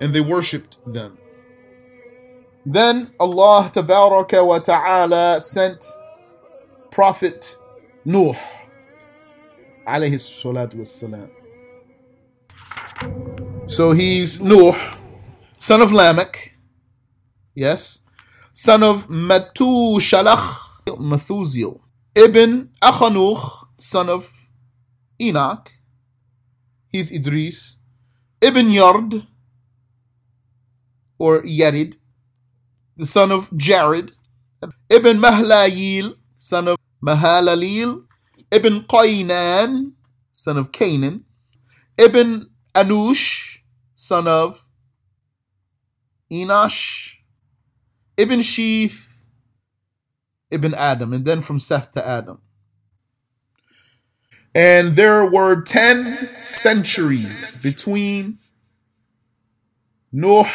[0.00, 1.18] And they worshipped them.
[2.64, 5.84] Then Allah wa ta'ala sent
[6.90, 7.56] Prophet
[8.04, 8.34] Nuh.
[13.66, 14.72] So he's Nuh,
[15.58, 16.52] son of Lamech,
[17.54, 18.02] yes,
[18.60, 20.44] son of Matushalach,
[20.98, 21.80] Methusiel,
[22.14, 24.30] Ibn Achanuch, son of
[25.18, 25.70] Enoch,
[26.88, 27.80] he's Idris,
[28.42, 29.26] Ibn Yard,
[31.18, 31.96] or Yarid,
[32.98, 34.12] the son of Jared,
[34.90, 38.04] Ibn Mahlayil, son of Mahalaleel,
[38.52, 39.92] Ibn Qaynan,
[40.34, 41.24] son of Canaan,
[41.96, 43.40] Ibn Anush,
[43.94, 44.60] son of
[46.30, 47.19] Enosh,
[48.16, 49.08] Ibn Sheeth,
[50.50, 52.40] Ibn Adam, and then from Seth to Adam.
[54.54, 58.38] And there were 10 centuries between
[60.12, 60.50] Nuh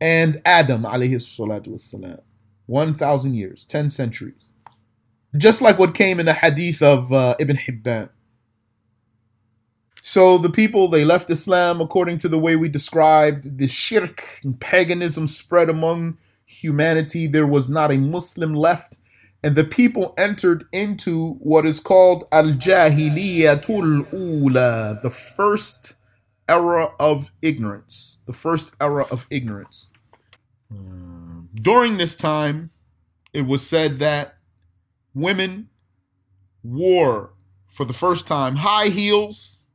[0.00, 2.20] and Adam, alayhi salatu wasalam.
[2.66, 4.50] 1,000 years, 10 centuries
[5.38, 8.08] just like what came in the hadith of uh, Ibn Hibban.
[10.02, 13.58] So the people they left Islam according to the way we described.
[13.58, 17.26] The shirk and paganism spread among humanity.
[17.26, 18.98] There was not a Muslim left,
[19.42, 25.96] and the people entered into what is called Al Jahiliyatul Ula, the first
[26.48, 28.22] era of ignorance.
[28.26, 29.92] The first era of ignorance.
[31.54, 32.70] During this time,
[33.32, 34.36] it was said that
[35.14, 35.68] women
[36.62, 37.32] wore
[37.68, 39.66] for the first time high heels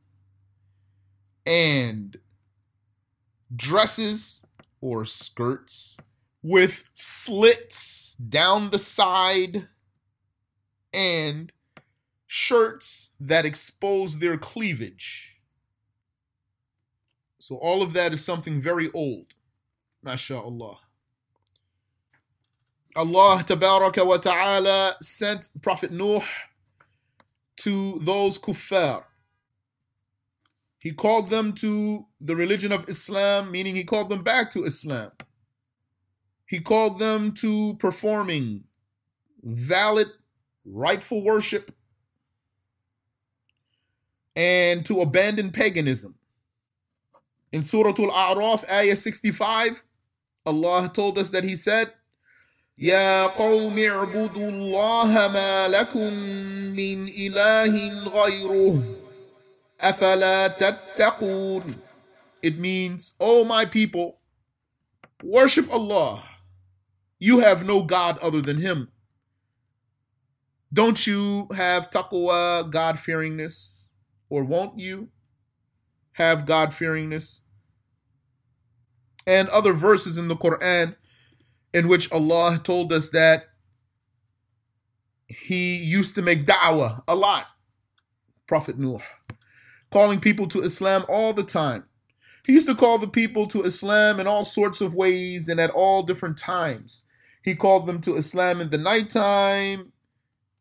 [1.46, 2.18] and
[3.54, 4.44] dresses
[4.80, 5.96] or skirts
[6.42, 9.68] with slits down the side
[10.92, 11.52] and
[12.26, 15.36] shirts that expose their cleavage.
[17.38, 19.34] So all of that is something very old.
[20.04, 20.76] MashaAllah.
[22.94, 26.20] Allah wa ta'ala sent Prophet Nuh
[27.56, 29.04] to those kuffar.
[30.78, 35.12] He called them to the religion of Islam, meaning he called them back to Islam.
[36.51, 38.63] He called them to performing
[39.43, 40.07] valid,
[40.65, 41.71] rightful worship
[44.35, 46.15] and to abandon paganism.
[47.51, 49.83] In Surah Al-A'raf, ayah 65,
[50.45, 51.91] Allah told us that He said,
[52.79, 56.13] يا قوم اعبدوا الله ما لكم
[56.77, 58.83] من إله غيره
[59.81, 61.75] أفلا تتقون
[62.43, 64.19] It means, oh my people,
[65.23, 66.23] worship Allah.
[67.24, 68.88] You have no God other than Him.
[70.72, 73.90] Don't you have taqwa, God fearingness?
[74.28, 75.08] Or won't you
[76.14, 77.42] have God fearingness?
[79.24, 80.96] And other verses in the Quran
[81.72, 83.44] in which Allah told us that
[85.28, 87.46] He used to make da'wah a lot.
[88.48, 88.98] Prophet Nuh,
[89.92, 91.84] calling people to Islam all the time.
[92.44, 95.70] He used to call the people to Islam in all sorts of ways and at
[95.70, 97.06] all different times.
[97.42, 99.92] He called them to Islam in the nighttime,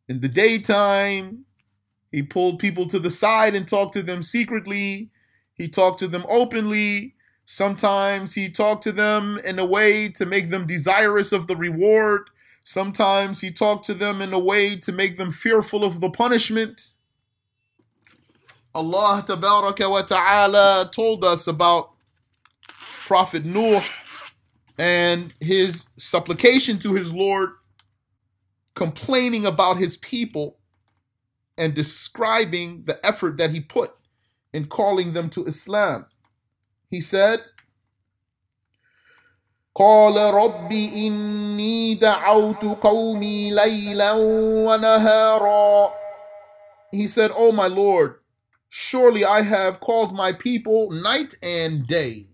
[0.10, 1.46] in the daytime.
[2.12, 5.10] He pulled people to the side and talked to them secretly.
[5.54, 7.16] He talked to them openly.
[7.46, 12.30] Sometimes he talked to them in a way to make them desirous of the reward.
[12.64, 16.96] Sometimes he talked to them in a way to make them fearful of the punishment.
[18.74, 21.92] Allah wa ta'ala told us about
[23.06, 23.82] Prophet Nuh
[24.79, 27.51] and his supplication to his Lord,
[28.75, 30.59] complaining about his people
[31.57, 33.95] and describing the effort that he put
[34.53, 36.07] in calling them to Islam.
[36.91, 37.41] He said,
[39.77, 44.13] قال رب إني دعوت قومي ليلا
[44.65, 45.93] ونهارا
[46.93, 48.21] He said, Oh my Lord,
[48.71, 52.29] surely I have called my people night and day.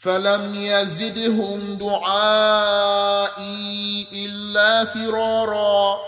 [0.00, 3.46] فلم يزدهم دعائي
[4.12, 5.98] إلا فرارا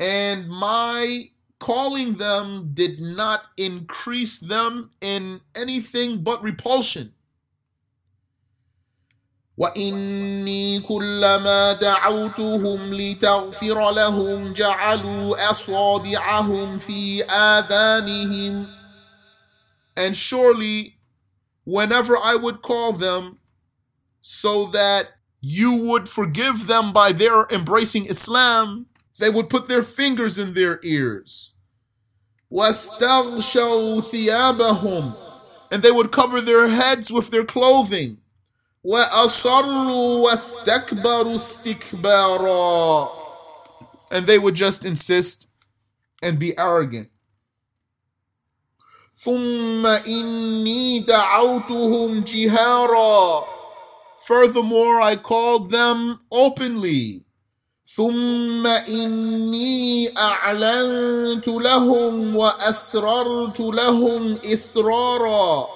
[0.00, 1.30] And my
[1.60, 7.12] calling them did not increase them in anything but repulsion.
[9.56, 18.66] وإني كلما دعوتهم لتغفر لهم جعلوا أصابعهم في آذانهم
[19.96, 21.01] And surely
[21.64, 23.38] whenever I would call them
[24.20, 25.10] so that
[25.40, 28.86] you would forgive them by their embracing Islam.
[29.18, 31.54] They would put their fingers in their ears.
[35.70, 38.18] And they would cover their heads with their clothing.
[44.10, 45.48] And they would just insist
[46.22, 47.08] and be arrogant.
[49.25, 53.43] ثُمَّ إِنِّي دَعَوْتُهُمْ جِهَارًا
[54.25, 57.23] Furthermore, I called them openly.
[57.87, 65.67] ثم إني أعلنت لهم وأسررت لهم إسرارا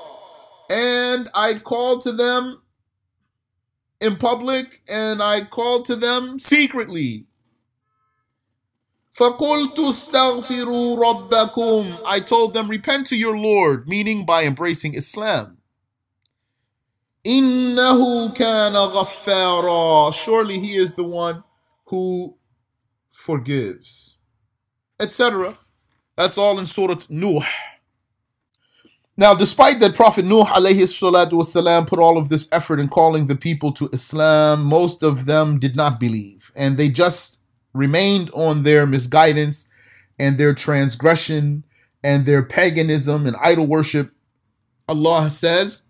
[0.70, 2.62] And I called to them
[4.00, 7.25] in public and I called to them secretly.
[9.18, 15.58] فَقُلْتُ اسْتَغْفِرُوا رَبَّكُمْ I told them, repent to your Lord, meaning by embracing Islam.
[17.26, 21.44] إِنَّهُ كَانَ غَفَّارًا Surely He is the one
[21.86, 22.36] who
[23.12, 24.18] forgives.
[25.00, 25.54] Etc.
[26.18, 27.42] That's all in Surah Nuh.
[29.18, 33.28] Now, despite that Prophet Nuh alayhi salatu wasalam put all of this effort in calling
[33.28, 36.52] the people to Islam, most of them did not believe.
[36.56, 37.44] And they just
[37.76, 39.74] remained on their misguidance
[40.20, 41.64] and their transgression
[42.04, 44.12] and their paganism and idol worship.
[44.88, 45.84] Allah says,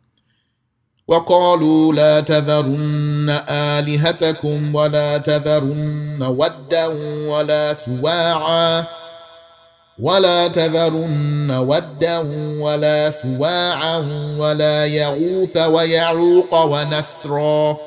[1.08, 6.86] وقالوا لا تذرن آلهتكم ولا تذرن ودا
[7.28, 8.88] ولا سواعا
[10.00, 12.18] ولا تذرن ودا
[12.62, 13.98] ولا سواعا
[14.40, 17.78] ولا يغوث ويعوق ونسرا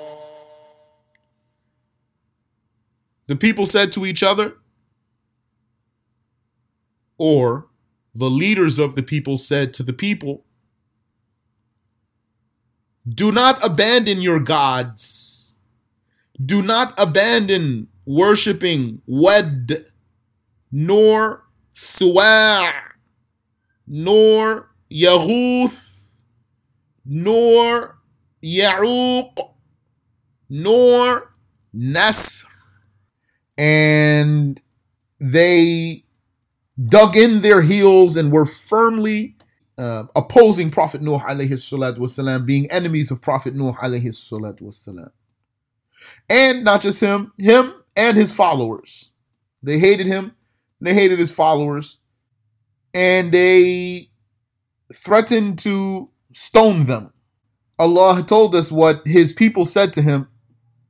[3.30, 4.56] The people said to each other,
[7.20, 7.68] or
[8.16, 10.46] the leaders of the people said to the people,
[13.08, 15.56] Do not abandon your gods.
[16.44, 19.86] Do not abandon worshiping Wadd,
[20.72, 21.44] nor
[21.76, 22.66] Suwa',
[23.86, 26.06] nor Yaghuth,
[27.06, 28.00] nor
[28.44, 29.54] Ya'uq,
[30.50, 31.32] nor
[31.72, 32.49] Nasr.
[33.60, 34.60] And
[35.20, 36.06] they
[36.88, 39.36] dug in their heels and were firmly
[39.78, 45.10] uh, opposing Prophet Nuh alayhi salatu wasalam, being enemies of Prophet Nuh alayhi salatu wasalam.
[46.30, 49.12] And not just him, him and his followers.
[49.62, 50.34] They hated him,
[50.80, 52.00] they hated his followers,
[52.94, 54.10] and they
[54.94, 57.12] threatened to stone them.
[57.78, 60.28] Allah told us what his people said to him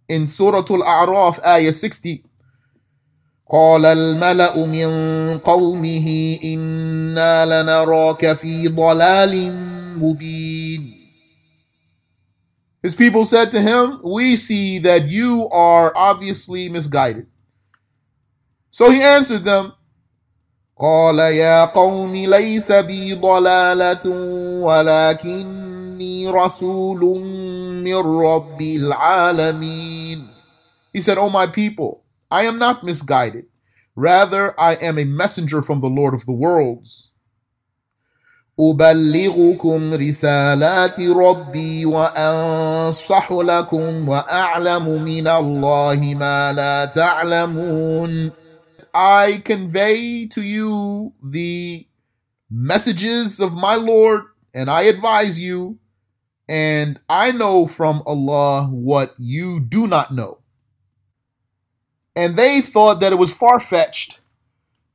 [0.08, 2.24] in Surah Al-A'raf, ayah 60.
[3.52, 4.90] قال الملأ من
[5.40, 9.54] قومه إنا لنراك في ضلال
[9.98, 11.00] مبين
[12.82, 17.28] His people said to him, We see that you are obviously misguided.
[18.72, 19.74] So he answered them,
[20.80, 24.10] قال يا قوم ليس بي ضلالة
[24.64, 27.20] ولكني رسول
[27.84, 30.28] من رب العالمين
[30.94, 31.99] He said, O my people,
[32.31, 33.47] I am not misguided.
[33.97, 37.13] Rather, I am a messenger from the Lord of the worlds.
[38.61, 48.33] أبلغكم رسالات ربي وأنصح لكم وأعلم من الله ما لا تعلمون
[48.95, 51.85] I convey to you the
[52.49, 54.23] messages of my Lord
[54.55, 55.79] and I advise you
[56.49, 60.38] and I know from Allah what you do not know.
[62.19, 64.21] And they thought that it was far fetched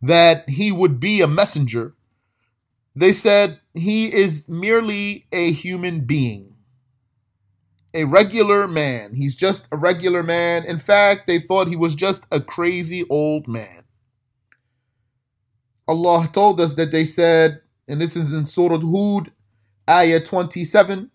[0.01, 1.93] that he would be a messenger.
[2.95, 6.55] They said he is merely a human being,
[7.93, 9.13] a regular man.
[9.13, 10.65] He's just a regular man.
[10.65, 13.83] In fact, they thought he was just a crazy old man.
[15.87, 19.31] Allah told us that they said, and this is in Surah Hud,
[19.89, 21.09] ayah 27.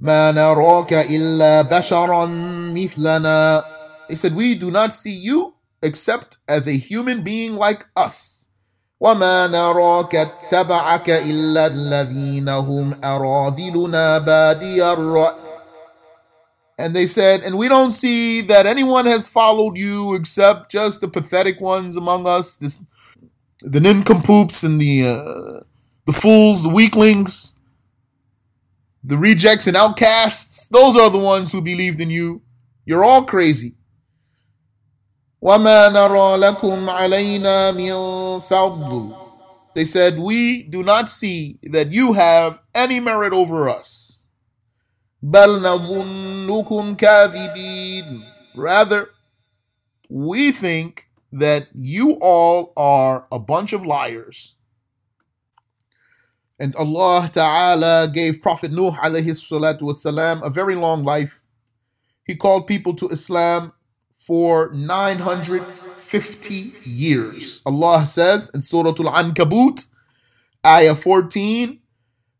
[0.00, 2.26] ما نراك إلا بشرا
[2.74, 3.64] مثلنا
[4.10, 8.46] He said, We do not see you except as a human being like us.
[9.00, 15.46] وما نراك اتبعك إلا الذين هم أراذلنا بادي الرأي
[16.78, 21.08] And they said, and we don't see that anyone has followed you except just the
[21.08, 22.84] pathetic ones among us, this,
[23.62, 25.64] the nincompoops and the uh,
[26.06, 27.58] the fools, the weaklings,
[29.02, 30.68] the rejects and outcasts.
[30.68, 32.42] Those are the ones who believed in you.
[32.84, 33.74] You're all crazy.
[35.42, 39.16] وَمَا نَرَى لَكُمْ عَلَيْنَا مِنْ فَضْلٍ
[39.74, 44.26] They said, we do not see that you have any merit over us.
[45.22, 48.22] بَلْ نَظُنُّكُمْ كَاذِبِينَ
[48.56, 49.10] Rather,
[50.08, 54.54] we think that you all are a bunch of liars.
[56.58, 61.40] And Allah Ta'ala gave Prophet Nuh alayhi salatu wasalam a very long life.
[62.24, 63.72] He called people to Islam
[64.20, 67.62] for 950 years.
[67.64, 69.92] Allah says in Surah Al-Ankabut,
[70.64, 71.80] Ayah 14,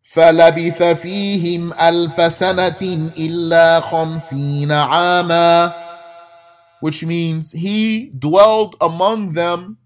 [0.06, 5.72] فلبث فيهم ألف سنة إلا خمسين عاما
[6.80, 9.78] which means he dwelled among them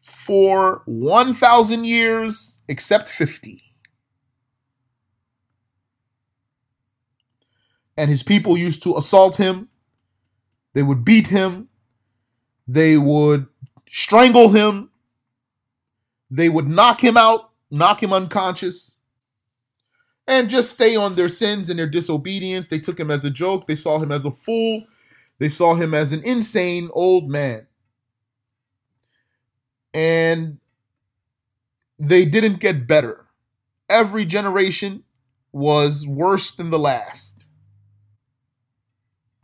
[0.00, 3.62] for 1,000 years except 50.
[7.96, 9.68] And his people used to assault him
[10.73, 11.69] they would beat him.
[12.67, 13.47] They would
[13.89, 14.89] strangle him.
[16.31, 18.95] They would knock him out, knock him unconscious,
[20.27, 22.67] and just stay on their sins and their disobedience.
[22.67, 23.67] They took him as a joke.
[23.67, 24.83] They saw him as a fool.
[25.39, 27.67] They saw him as an insane old man.
[29.93, 30.57] And
[31.99, 33.25] they didn't get better.
[33.89, 35.03] Every generation
[35.51, 37.42] was worse than the last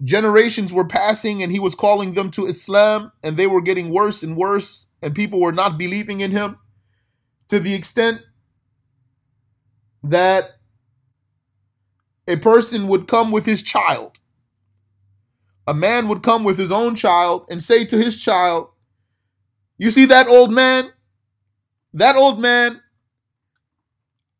[0.03, 4.23] generations were passing and he was calling them to Islam and they were getting worse
[4.23, 6.57] and worse and people were not believing in him
[7.49, 8.21] to the extent
[10.03, 10.51] that
[12.27, 14.19] a person would come with his child.
[15.67, 18.69] A man would come with his own child and say to his child,
[19.77, 20.85] You see that old man?
[21.93, 22.81] That old man,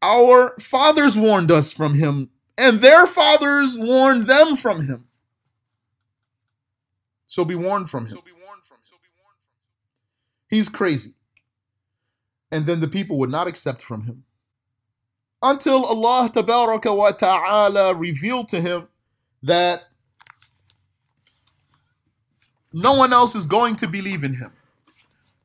[0.02, 5.09] our fathers warned us from him, and their fathers warned them from him.
[7.30, 8.18] So be warned from him.
[10.50, 11.14] He's crazy.
[12.52, 14.24] And then the people would not accept from him.
[15.42, 18.88] Until Allah wa ta'ala revealed to him
[19.44, 19.88] that
[22.74, 24.52] no one else is going to believe in him.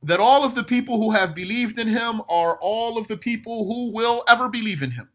[0.03, 3.67] That all of the people who have believed in him are all of the people
[3.67, 5.09] who will ever believe in him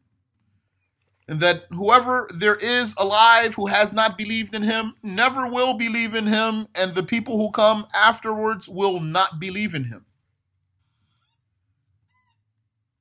[1.28, 6.14] and that whoever there is alive who has not believed in him never will believe
[6.14, 10.04] in him, and the people who come afterwards will not believe in him.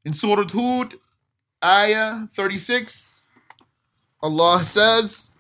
[0.05, 0.95] In Surah Hud,
[1.63, 3.30] Ayah 36,
[4.21, 5.34] Allah says,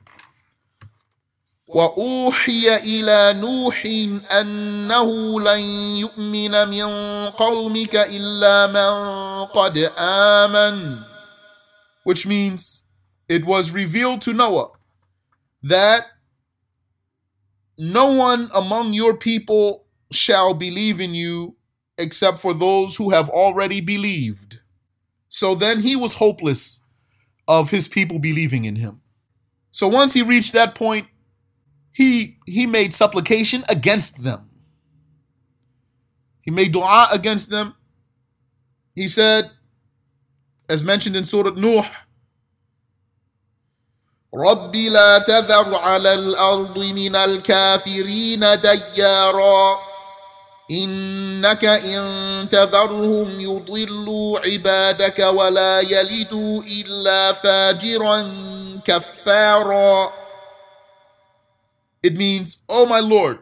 [1.67, 3.85] وأوحي إلى نوح
[4.31, 5.09] أنه
[5.41, 5.63] لن
[5.97, 6.85] يؤمن من
[7.29, 8.93] قومك إلا من
[9.45, 11.06] قد آمن
[12.08, 12.86] which means
[13.28, 14.70] it was revealed to Noah
[15.62, 16.06] that
[17.76, 21.54] no one among your people shall believe in you
[21.98, 24.60] except for those who have already believed.
[25.28, 26.86] So then he was hopeless
[27.46, 29.02] of his people believing in him.
[29.70, 31.08] So once he reached that point,
[31.92, 34.48] he he made supplication against them.
[36.40, 37.74] He made dua against them.
[38.94, 39.50] He said,
[40.69, 41.85] as mentioned in Surah Nuh,
[44.33, 49.79] رب لا تذر على الأرض من الكافرين ديارا
[50.71, 58.21] إنك إن تذرهم يضلوا عبادك ولا يلدوا إلا فاجرا
[58.85, 60.11] كفارا
[62.01, 63.39] It means, Oh my Lord,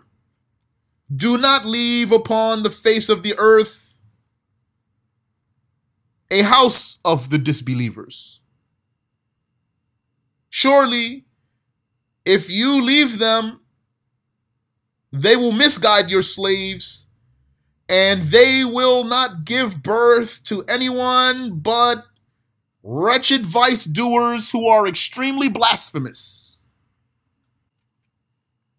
[1.14, 3.85] do not leave upon the face of the earth
[6.31, 8.41] a house of the disbelievers.
[10.51, 11.24] Surely,
[12.24, 13.61] if you leave them,
[15.12, 17.07] they will misguide your slaves,
[17.89, 22.05] and they will not give birth to anyone but
[22.83, 26.64] wretched vice doers who are extremely blasphemous.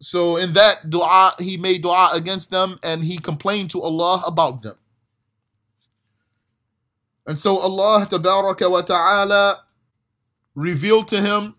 [0.00, 4.62] So, in that dua, he made dua against them and he complained to Allah about
[4.62, 4.77] them.
[7.27, 9.63] And so Allah wa ta'ala
[10.55, 11.55] revealed to him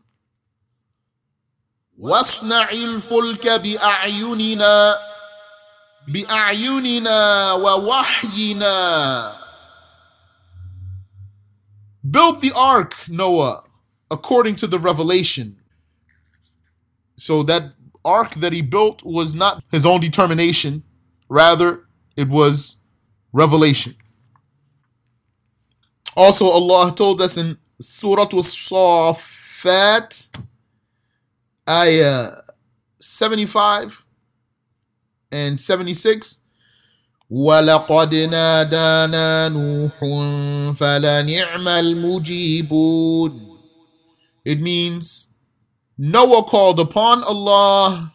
[1.98, 4.96] واصنع الفلك بأعيننا
[6.09, 9.44] بأعيننا ووحينا
[12.11, 13.62] Build the ark, Noah,
[14.11, 15.57] according to the revelation.
[17.16, 17.72] So that
[18.05, 20.82] ark that he built was not his own determination,
[21.30, 22.80] rather, it was
[23.32, 23.94] revelation.
[26.16, 30.28] Also, Allah told us in Surah As-Saffat,
[31.68, 32.30] ayah
[33.00, 34.05] 75
[35.32, 36.44] and 76,
[37.30, 39.98] ولقد نادانا نوح
[40.76, 43.40] فلنعم المجيبون
[44.44, 45.30] It means
[45.98, 48.12] Noah called upon Allah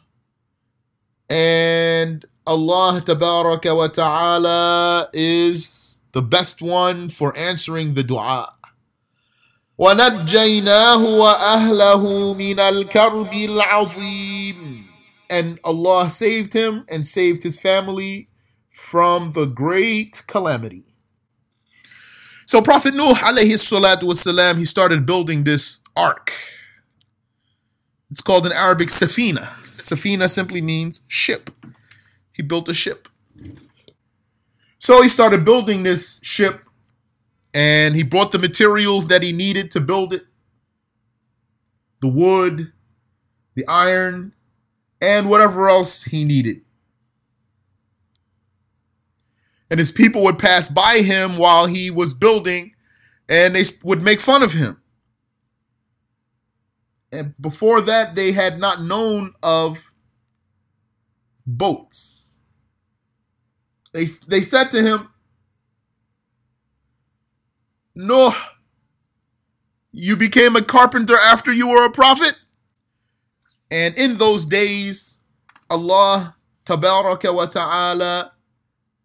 [1.29, 8.47] and Allah tabaraka wa ta'ala is the best one for answering the dua.
[9.79, 14.83] وَنَجَّيْنَاهُ وَأَهْلَهُ مِنَ الْكَرْبِ الْعَظِيمِ
[15.29, 18.27] And Allah saved him and saved his family
[18.71, 20.83] from the great calamity.
[22.45, 26.31] So Prophet Nuh alayhi salatu wasalam, he started building this ark.
[28.09, 29.47] It's called in Arabic safina.
[29.63, 31.51] Safina simply means ship.
[32.33, 33.07] He built a ship.
[34.84, 36.60] So he started building this ship
[37.54, 40.24] and he brought the materials that he needed to build it
[42.02, 42.70] the wood,
[43.54, 44.34] the iron,
[45.00, 46.60] and whatever else he needed.
[49.70, 52.74] And his people would pass by him while he was building
[53.26, 54.82] and they would make fun of him.
[57.10, 59.90] And before that, they had not known of
[61.46, 62.23] boats.
[63.94, 65.08] They, they said to him,
[67.94, 68.34] Noah,
[69.92, 72.36] you became a carpenter after you were a prophet?
[73.70, 75.20] And in those days,
[75.70, 76.34] Allah
[76.66, 78.32] tabaraka wa ta'ala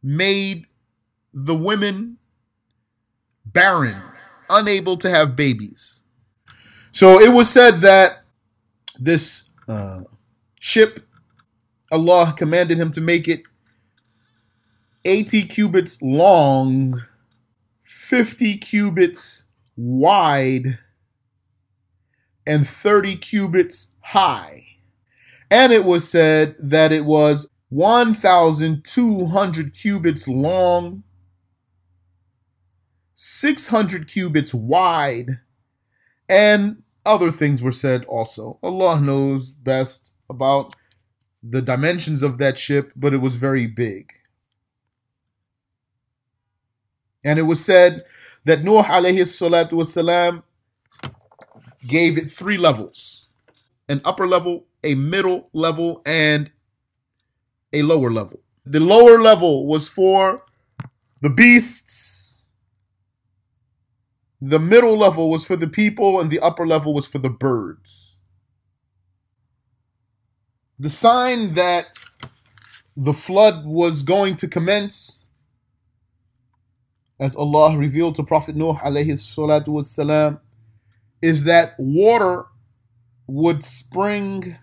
[0.01, 0.65] made
[1.35, 2.17] the women
[3.45, 4.01] barren,
[4.49, 6.03] unable to have babies.
[6.91, 8.23] So it was said that
[8.99, 10.01] this uh,
[10.59, 10.99] ship,
[11.91, 13.43] Allah commanded him to make it
[15.05, 16.99] 80 cubits long,
[17.83, 20.79] 50 cubits wide,
[22.45, 24.65] and 30 cubits high.
[25.51, 31.03] And it was said that it was 1,200 cubits long,
[33.15, 35.39] 600 cubits wide,
[36.27, 38.59] and other things were said also.
[38.61, 40.75] Allah knows best about
[41.41, 44.11] the dimensions of that ship, but it was very big.
[47.23, 48.01] And it was said
[48.45, 50.43] that Nuh alayhi salatu wasalam
[51.87, 53.29] gave it three levels
[53.89, 56.51] an upper level, a middle level, and
[57.73, 58.39] a lower level.
[58.65, 60.43] The lower level was for
[61.21, 62.51] the beasts,
[64.41, 68.21] the middle level was for the people, and the upper level was for the birds.
[70.77, 71.87] The sign that
[72.95, 75.27] the flood was going to commence,
[77.19, 80.39] as Allah revealed to Prophet Nuh alayhi salatu wasalam,
[81.21, 82.45] is that water
[83.27, 84.55] would spring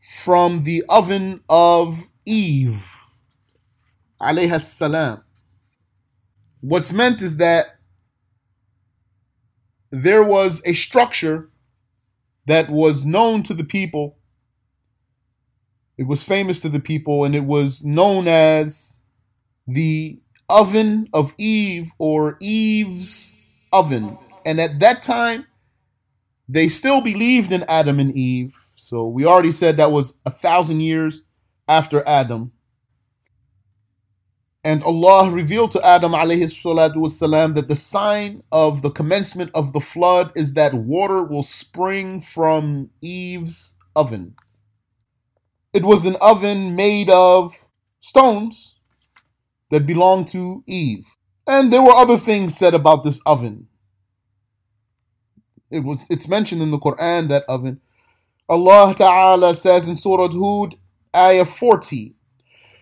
[0.00, 2.86] from the oven of Eve
[4.20, 5.22] alayha salam.
[6.60, 7.78] What's meant is that
[9.90, 11.50] there was a structure
[12.46, 14.16] that was known to the people.
[15.98, 19.00] It was famous to the people and it was known as
[19.66, 20.21] the
[20.52, 24.18] oven of Eve or Eve's oven.
[24.44, 25.46] And at that time,
[26.48, 28.54] they still believed in Adam and Eve.
[28.76, 31.24] So we already said that was a thousand years
[31.66, 32.52] after Adam.
[34.64, 40.30] And Allah revealed to Adam alayhi that the sign of the commencement of the flood
[40.36, 44.34] is that water will spring from Eve's oven.
[45.72, 47.56] It was an oven made of
[48.00, 48.71] stones
[49.71, 51.17] that belonged to Eve.
[51.47, 53.67] And there were other things said about this oven.
[55.69, 57.81] It was it's mentioned in the Quran that oven.
[58.49, 60.75] Allah Ta'ala says in Surah Hud,
[61.13, 62.15] ayah 40,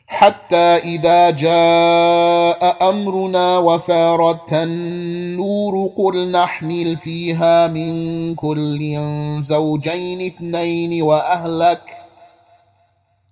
[0.07, 8.95] حتى إذا جاء أمرنا وفارت النور قل نحمل فيها من كل
[9.39, 11.98] زوجين اثنين وأهلك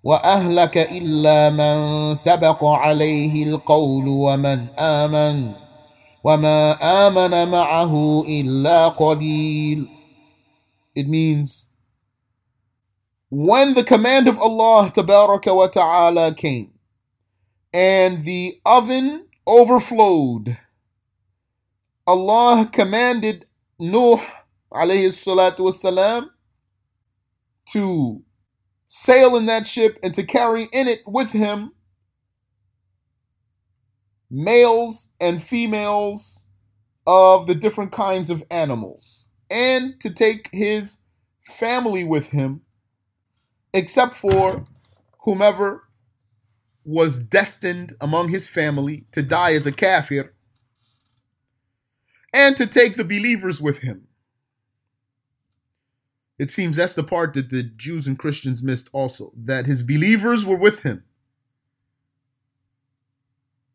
[0.04, 5.52] وأهلك إلا من سبق عليه القول ومن آمن
[6.24, 6.72] وما
[7.08, 9.88] آمن معه إلا قليل
[10.96, 11.70] It means
[13.30, 16.70] when the command of Allah tabaraka wa ta'ala came
[17.74, 20.56] and the oven overflowed,
[22.06, 23.48] Allah commanded
[23.80, 24.22] Nuh
[24.72, 26.30] alayhi salatu wasalam
[27.72, 28.22] to
[28.89, 31.73] sail in that ship and to carry in it with him
[34.31, 36.47] males and females
[37.07, 41.01] of the different kinds of animals, and to take his
[41.47, 42.61] family with him,
[43.73, 44.67] except for
[45.21, 45.85] whomever
[46.85, 50.35] was destined among his family to die as a kafir,
[52.35, 54.08] and to take the believers with him.
[56.39, 60.47] It seems that's the part that the Jews and Christians missed also, that his believers
[60.47, 61.05] were with him.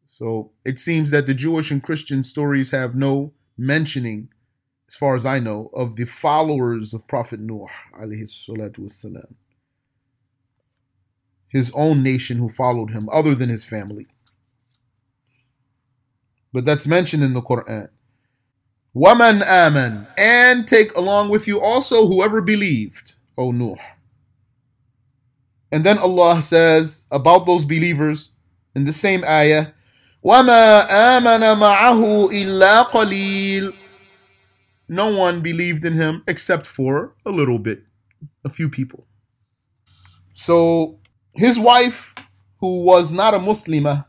[0.05, 4.29] So it seems that the Jewish and Christian stories have no mentioning,
[4.87, 7.67] as far as I know, of the followers of Prophet Nuh,
[7.99, 9.33] alayhi salatu wassalam.
[11.49, 14.07] His own nation who followed him, other than his family.
[16.53, 17.89] But that's mentioned in the Quran.
[18.94, 23.76] Waman aman, and take along with you also whoever believed, O Nuh.
[25.70, 28.32] And then Allah says about those believers
[28.74, 29.68] in the same ayah,
[30.24, 33.72] وَمَا آمَنَ مَعَهُ إِلَّا قَلِيلٌ
[34.88, 37.82] No one believed in him except for a little bit,
[38.44, 39.06] a few people.
[40.34, 40.98] So
[41.34, 42.14] his wife,
[42.60, 44.06] who was not a Muslimah,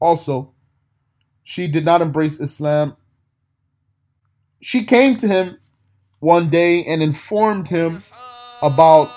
[0.00, 0.52] also,
[1.42, 2.96] she did not embrace Islam.
[4.65, 5.59] she came to him
[6.19, 8.03] one day and informed him
[8.61, 9.11] about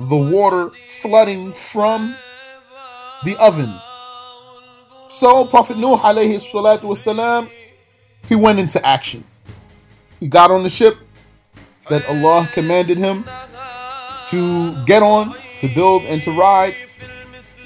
[0.00, 2.16] the water flooding from
[3.24, 3.74] the oven
[5.14, 7.48] so Prophet Nuh alayhi salatu wasalam,
[8.28, 9.22] he went into action.
[10.18, 10.98] He got on the ship
[11.88, 13.24] that Allah commanded him
[14.30, 16.74] to get on, to build and to ride.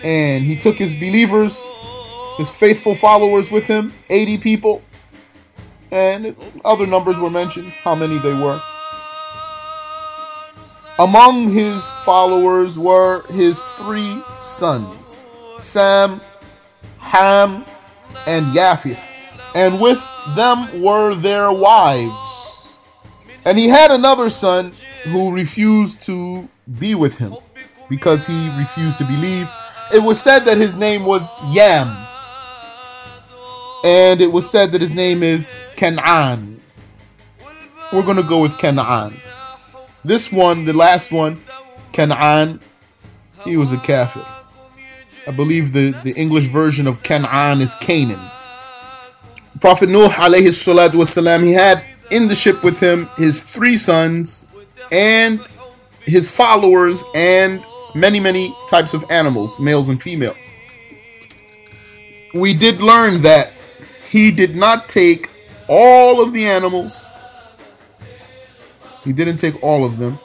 [0.05, 1.72] And he took his believers,
[2.36, 4.82] his faithful followers with him, 80 people.
[5.91, 8.61] And other numbers were mentioned, how many they were.
[10.99, 15.30] Among his followers were his three sons,
[15.61, 16.20] Sam,
[16.99, 17.64] Ham,
[18.26, 18.99] and Japheth,
[19.55, 22.76] and with them were their wives.
[23.45, 24.72] And he had another son
[25.05, 27.34] who refused to be with him
[27.89, 29.49] because he refused to believe.
[29.95, 31.97] It was said that his name was Yam,
[33.85, 36.61] and it was said that his name is Canaan.
[37.93, 39.20] We're going to go with Canaan.
[40.05, 41.41] This one, the last one,
[41.93, 42.61] Canaan,
[43.45, 44.24] he was a kafir.
[45.26, 48.20] I believe the, the English version of Canaan is Canaan.
[49.61, 54.51] Prophet Nuh alayhi salatu wasalam, he had in the ship with him his three sons
[54.91, 55.41] and
[56.03, 57.62] his followers and
[57.95, 60.51] many, many types of animals, males and females.
[62.35, 63.58] We did learn that
[64.09, 65.31] he did not take
[65.69, 67.11] all of the animals.
[69.05, 70.19] He didn't take all of them,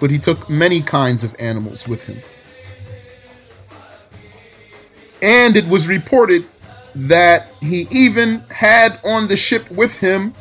[0.00, 2.20] but he took many kinds of animals with him.
[5.20, 6.46] And it was reported
[6.94, 10.34] that he even had on the ship with him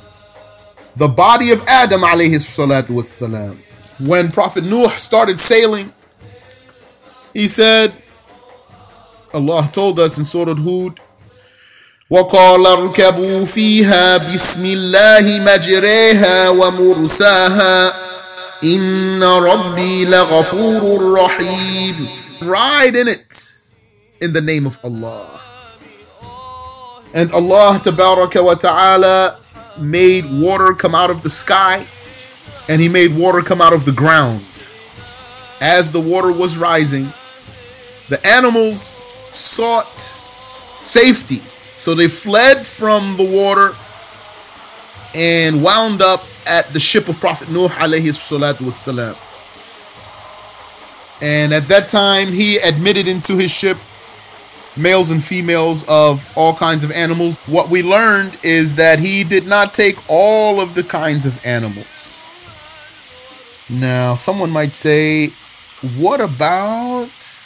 [0.96, 3.58] the body of Adam alayhi salatu wassalam.
[4.00, 5.94] When Prophet Nuh started sailing,
[7.34, 7.94] he said,
[9.34, 11.00] Allah told us in Surah Hud,
[12.11, 17.95] وقال اركبوا فيها بسم الله مجريها ومرساها
[18.65, 22.09] إن ربي لغفور رحيم
[22.43, 23.33] Ride in it
[24.21, 25.41] in the name of Allah.
[27.15, 29.39] And Allah Tabaraka wa Ta'ala
[29.79, 31.85] made water come out of the sky
[32.69, 34.41] and He made water come out of the ground.
[35.61, 37.12] As the water was rising,
[38.09, 38.81] the animals
[39.33, 39.99] sought
[40.85, 41.41] safety.
[41.80, 43.74] so they fled from the water
[45.16, 49.16] and wound up at the ship of Prophet Nuh alayhi salatu wasalam.
[51.22, 53.78] And at that time, he admitted into his ship
[54.76, 57.38] males and females of all kinds of animals.
[57.48, 62.20] What we learned is that he did not take all of the kinds of animals.
[63.70, 65.28] Now, someone might say,
[65.96, 67.38] what about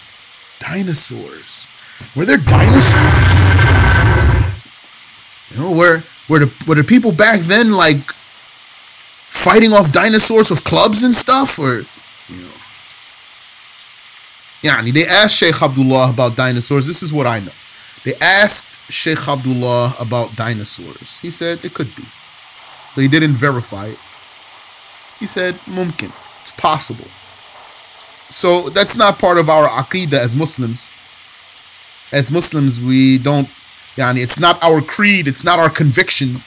[0.60, 1.68] dinosaurs?
[2.16, 4.03] Were there dinosaurs?
[5.54, 8.12] You know, were were the were the people back then like
[9.34, 11.84] fighting off dinosaurs with clubs and stuff, or
[12.30, 12.50] you know?
[14.62, 16.88] Yeah, they asked Sheikh Abdullah about dinosaurs.
[16.88, 17.52] This is what I know.
[18.06, 21.20] They asked Sheikh Abdullah about dinosaurs.
[21.20, 22.04] He said it could be,
[22.96, 24.00] but he didn't verify it.
[25.20, 27.08] He said mumkin, it's possible.
[28.30, 30.92] So that's not part of our aqidah as Muslims.
[32.12, 33.48] As Muslims, we don't,
[33.96, 36.38] yani, it's not our creed, it's not our conviction.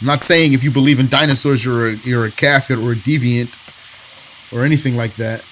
[0.00, 2.96] I'm not saying if you believe in dinosaurs, you're a, you're a kafir or a
[2.96, 3.58] deviant
[4.52, 5.44] or anything like that.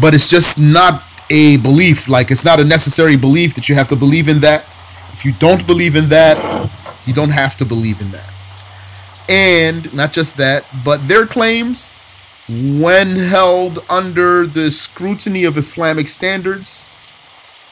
[0.00, 2.08] But it's just not a belief.
[2.08, 4.62] Like, it's not a necessary belief that you have to believe in that.
[5.12, 6.70] If you don't believe in that,
[7.06, 8.32] you don't have to believe in that.
[9.28, 11.92] And not just that, but their claims
[12.48, 16.88] when held under the scrutiny of Islamic standards,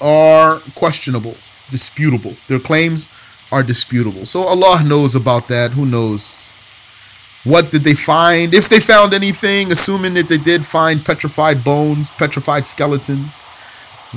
[0.00, 1.36] are questionable,
[1.74, 2.34] disputable.
[2.46, 3.08] Their claims
[3.50, 4.26] are disputable.
[4.26, 5.72] So Allah knows about that.
[5.72, 6.54] Who knows?
[7.42, 8.54] What did they find?
[8.54, 13.40] If they found anything, assuming that they did find petrified bones, petrified skeletons,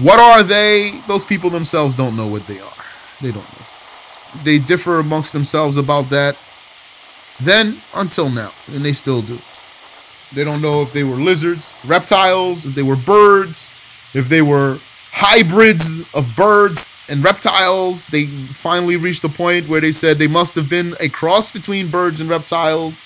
[0.06, 1.02] what are they?
[1.08, 2.84] Those people themselves don't know what they are.
[3.24, 3.66] They don't know.
[4.44, 6.38] They differ amongst themselves about that
[7.40, 9.40] then until now, and they still do.
[10.34, 13.72] They don't know if they were lizards, reptiles, if they were birds,
[14.14, 14.78] if they were
[15.20, 18.08] hybrids of birds and reptiles.
[18.08, 21.90] They finally reached the point where they said they must have been a cross between
[21.90, 23.02] birds and reptiles.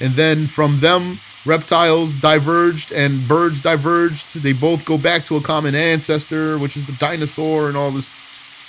[0.00, 4.36] And then from them, reptiles diverged and birds diverged.
[4.36, 8.12] They both go back to a common ancestor, which is the dinosaur and all this.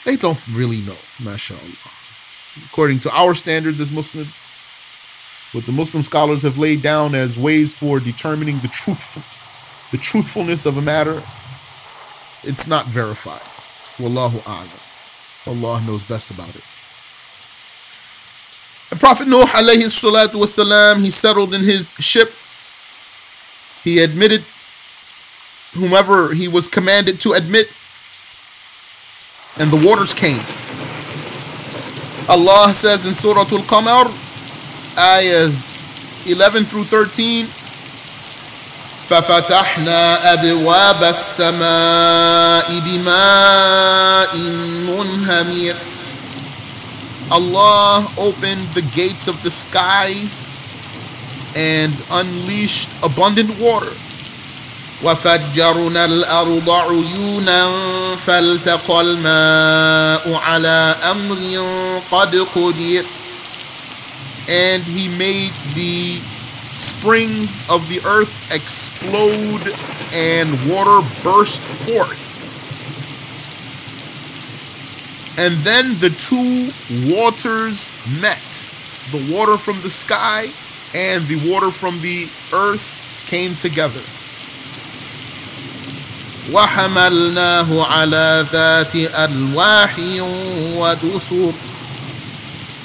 [0.03, 1.61] They don't really know, mashallah.
[2.65, 4.35] According to our standards as Muslims,
[5.53, 9.13] what the Muslim scholars have laid down as ways for determining the truth,
[9.91, 11.21] the truthfulness of a matter,
[12.43, 13.41] it's not verified.
[13.97, 15.47] Wallahu a'lam.
[15.47, 16.63] Allah knows best about it.
[18.89, 22.31] The Prophet Nuh alayhi salatu wasalam, he settled in his ship.
[23.83, 24.43] He admitted
[25.73, 27.71] whomever he was commanded to admit,
[29.59, 30.41] and the waters came.
[32.29, 34.11] Allah says in Surah Al-Qamar,
[34.97, 37.47] ayahs 11 through 13,
[39.09, 44.35] ففتحنا أبواب السماء بماء
[44.87, 45.75] منهمر
[47.29, 50.55] Allah opened the gates of the skies
[51.55, 53.91] and unleashed abundant water.
[55.03, 57.69] وفجرنا الأرض عيونا
[58.25, 61.37] فالتقى الماء على أمر
[62.11, 63.05] قد قدر
[64.47, 66.19] and he made the
[66.76, 69.74] springs of the earth explode
[70.12, 72.32] and water burst forth.
[75.38, 76.70] And then the two
[77.12, 78.66] waters met.
[79.10, 80.50] The water from the sky
[80.94, 84.02] and the water from the earth came together.
[86.50, 89.96] وحملناه على ذات ألواح
[90.76, 91.54] ودثر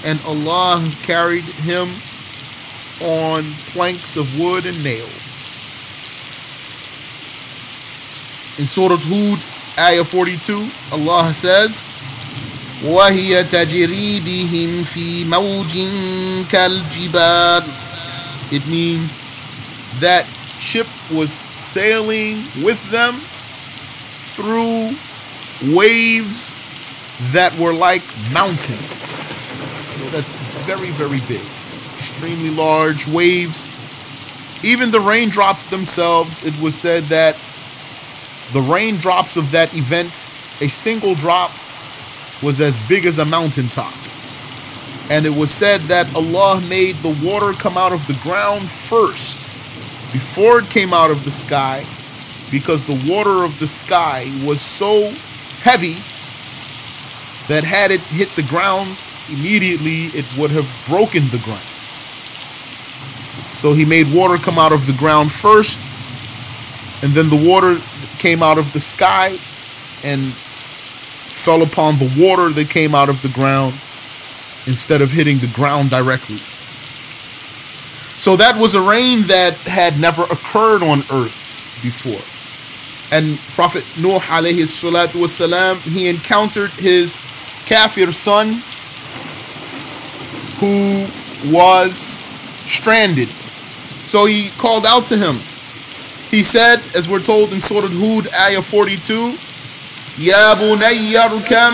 [0.06, 1.90] and Allah carried him
[3.02, 5.64] on planks of wood and nails.
[8.60, 9.40] In Surah Hud,
[9.78, 11.86] Ayah 42, Allah says,
[12.84, 15.78] وهي تجري بهم في موج
[16.52, 17.64] كالجبال
[18.52, 19.22] It means
[20.00, 20.26] that
[20.60, 23.16] ship was sailing with them
[24.36, 24.96] through
[25.76, 26.64] waves
[27.34, 29.04] that were like mountains.
[30.00, 30.36] So that's
[30.66, 31.44] very, very big.
[32.03, 33.71] Extremely large waves.
[34.65, 37.35] Even the raindrops themselves, it was said that
[38.53, 40.29] the raindrops of that event,
[40.61, 41.53] a single drop
[42.43, 43.95] was as big as a mountaintop.
[45.11, 49.49] And it was said that Allah made the water come out of the ground first,
[50.13, 51.87] before it came out of the sky,
[52.51, 55.13] because the water of the sky was so
[55.63, 55.95] heavy
[57.47, 58.89] that had it hit the ground
[59.31, 61.72] immediately, it would have broken the ground.
[63.63, 65.79] So he made water come out of the ground first,
[67.05, 67.79] and then the water
[68.19, 69.39] came out of the sky
[70.03, 73.75] and fell upon the water that came out of the ground
[74.67, 76.39] instead of hitting the ground directly.
[78.19, 82.19] So that was a rain that had never occurred on earth before.
[83.17, 87.21] And Prophet Nuh alayhi salatu wasalam, he encountered his
[87.67, 88.61] kafir son
[90.59, 91.07] who
[91.57, 91.97] was
[92.67, 93.29] stranded.
[94.12, 95.36] So he called out to him.
[96.32, 99.38] He said, as we're told in Surah Hud, Ayah 42,
[100.20, 101.74] يا بني اركم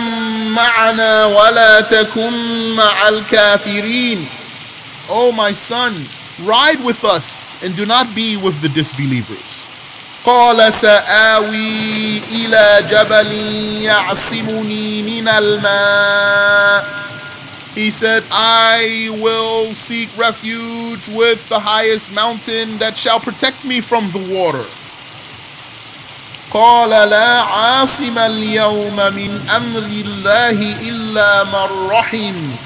[0.54, 2.32] معنا ولا تكن
[2.76, 4.26] مع الكافرين
[5.08, 5.92] Oh my son,
[6.44, 9.66] ride with us and do not be with the disbelievers.
[10.24, 13.32] قال سآوي إلى جبل
[13.82, 16.84] يعصمني من الماء
[17.74, 24.10] He said, I will seek refuge with the highest mountain that shall protect me from
[24.10, 24.64] the water.
[26.54, 32.56] قال لا عاصم اليوم من أمر الله إلا من رحم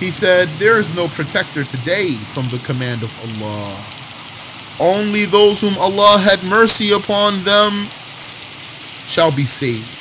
[0.00, 3.72] He said, There is no protector today from the command of Allah.
[4.78, 7.86] Only those whom Allah had mercy upon them
[9.06, 9.99] shall be saved.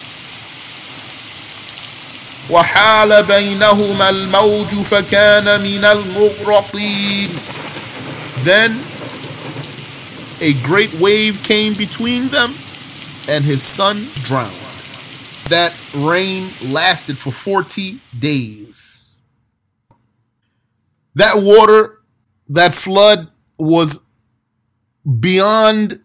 [2.49, 7.29] وحال بينهما الموج فكان من المغرقين
[8.43, 8.79] Then
[10.41, 12.53] a great wave came between them
[13.27, 14.53] and his son drowned.
[15.49, 19.23] That rain lasted for 40 days.
[21.15, 22.01] That water,
[22.49, 24.01] that flood was
[25.19, 26.01] beyond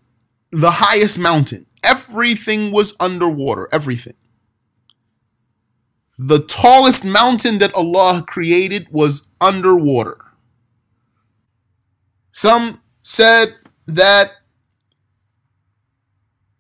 [0.53, 1.67] the highest mountain.
[1.83, 4.15] Everything was underwater, everything.
[6.18, 10.18] The tallest mountain that Allah created was underwater.
[12.32, 13.56] Some said
[13.88, 14.32] that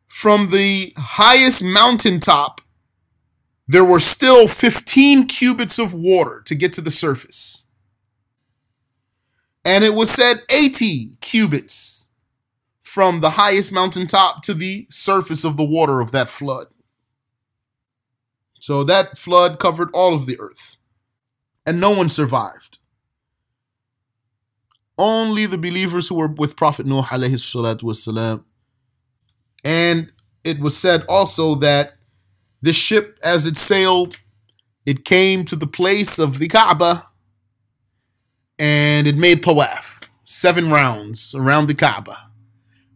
[0.07, 2.61] from the highest mountaintop,
[3.67, 7.67] there were still 15 cubits of water to get to the surface.
[9.63, 12.09] And it was said 80 cubits
[12.83, 16.67] from the highest mountaintop to the surface of the water of that flood.
[18.65, 20.77] So that flood covered all of the earth.
[21.67, 22.79] And no one survived.
[24.97, 28.43] Only the believers who were with Prophet Nuh alayhi salatu wasalam.
[29.63, 30.11] And
[30.43, 31.93] it was said also that
[32.63, 34.17] the ship, as it sailed,
[34.83, 37.05] it came to the place of the Kaaba
[38.57, 42.17] and it made tawaf, seven rounds around the Kaaba,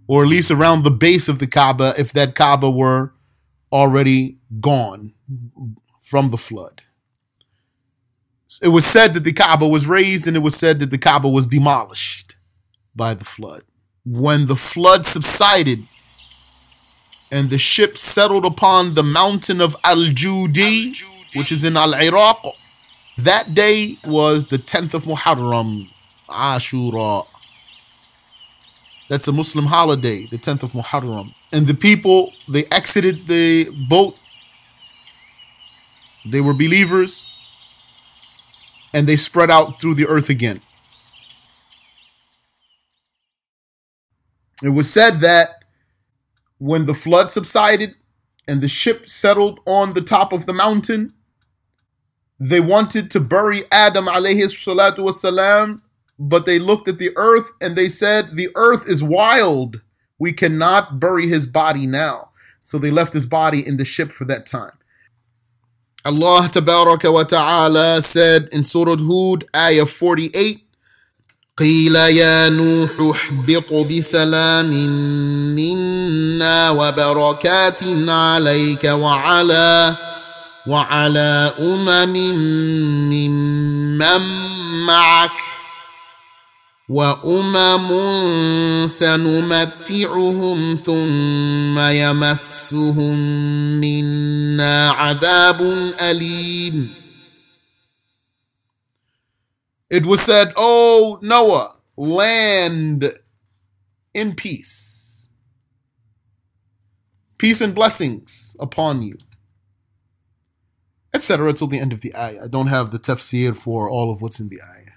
[0.08, 3.14] or at least around the base of the Kaaba if that Kaaba were
[3.72, 5.14] already gone
[6.00, 6.82] from the flood.
[8.62, 11.30] It was said that the Kaaba was raised and it was said that the Kaaba
[11.30, 12.36] was demolished
[12.96, 13.64] by the flood.
[14.06, 15.80] When the flood subsided
[17.32, 21.00] and the ship settled upon the mountain of Al Judi,
[21.36, 22.44] which is in Al Iraq,
[23.20, 25.88] that day was the 10th of Muharram,
[26.28, 27.28] Ashura.
[29.10, 31.34] That's a Muslim holiday, the 10th of Muharram.
[31.52, 34.16] And the people, they exited the boat.
[36.26, 37.28] They were believers.
[38.94, 40.58] And they spread out through the earth again.
[44.62, 45.64] It was said that
[46.60, 47.96] when the flood subsided
[48.48, 51.10] and the ship settled on the top of the mountain,
[52.40, 55.80] they wanted to bury Adam alayhi salatu wasalam
[56.19, 59.83] but they looked at the earth and they said, The earth is wild.
[60.19, 62.31] We cannot bury his body now.
[62.63, 64.73] So they left his body in the ship for that time.
[66.07, 70.61] Allah wa ta'ala said in Surah Hud, ayah 48,
[71.59, 74.71] قيل يا نوح اهبط بسلام
[75.55, 79.95] منا وبركات عليك وعلى
[80.67, 82.13] وعلى أمم
[83.11, 84.21] ممن
[84.87, 85.31] معك
[86.89, 87.89] وامم
[88.87, 93.17] سنمتعهم ثم يمسهم
[93.81, 95.63] منا عذاب
[96.01, 96.89] اليم
[99.91, 103.19] It was said, "O Noah, land
[104.13, 105.29] in peace.
[107.39, 109.19] Peace and blessings upon you."
[111.15, 111.53] Etc.
[111.53, 112.45] till the end of the ayah.
[112.45, 114.88] I don't have the tafsir for all of what's in the ayah.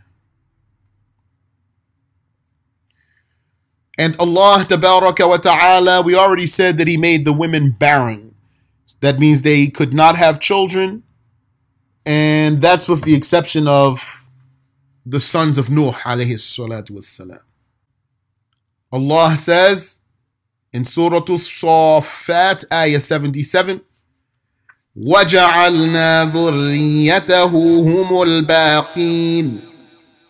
[3.97, 8.35] And Allah wa ta'ala, we already said that He made the women barren.
[9.01, 11.03] That means they could not have children.
[12.05, 14.23] And that's with the exception of
[15.05, 17.41] the sons of Nuh alayhi salatu wassalam.
[18.91, 20.01] Allah says
[20.71, 23.81] in Surah As-Saffat, ayah 77,
[24.97, 27.51] وَجَعَلْنَا ذُرِّيَّتَهُ
[27.85, 29.61] هُمُ الْبَاقِينَ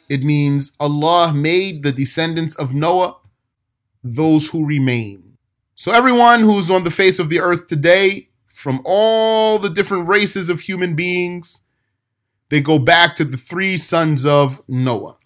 [0.09, 3.17] It means Allah made the descendants of Noah
[4.02, 5.36] those who remain.
[5.74, 10.48] So, everyone who's on the face of the earth today, from all the different races
[10.48, 11.64] of human beings,
[12.50, 15.16] they go back to the three sons of Noah.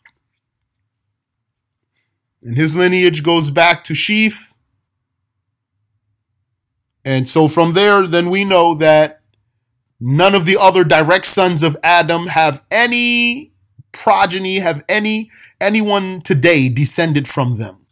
[2.42, 4.52] And his lineage goes back to Sheeth.
[7.04, 9.20] And so from there, then we know that
[10.00, 13.52] none of the other direct sons of Adam have any
[13.92, 17.85] progeny, have any anyone today descended from them.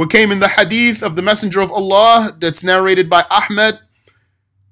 [0.00, 3.78] What came in the hadith of the Messenger of Allah that's narrated by Ahmed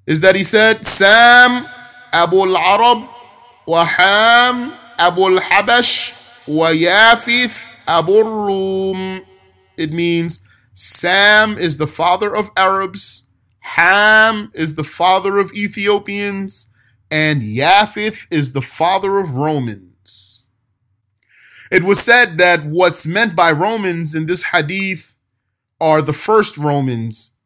[0.06, 1.66] is that he said, Sam
[2.14, 3.06] Abu al-Arab
[3.66, 6.14] wa Ham Abu al-Habash
[6.48, 9.22] wa Yafith Abu rum
[9.76, 13.26] It means Sam is the father of Arabs,
[13.60, 16.72] Ham is the father of Ethiopians,
[17.10, 20.46] and Yafith is the father of Romans.
[21.70, 25.12] It was said that what's meant by Romans in this hadith
[25.80, 27.36] are the first Romans,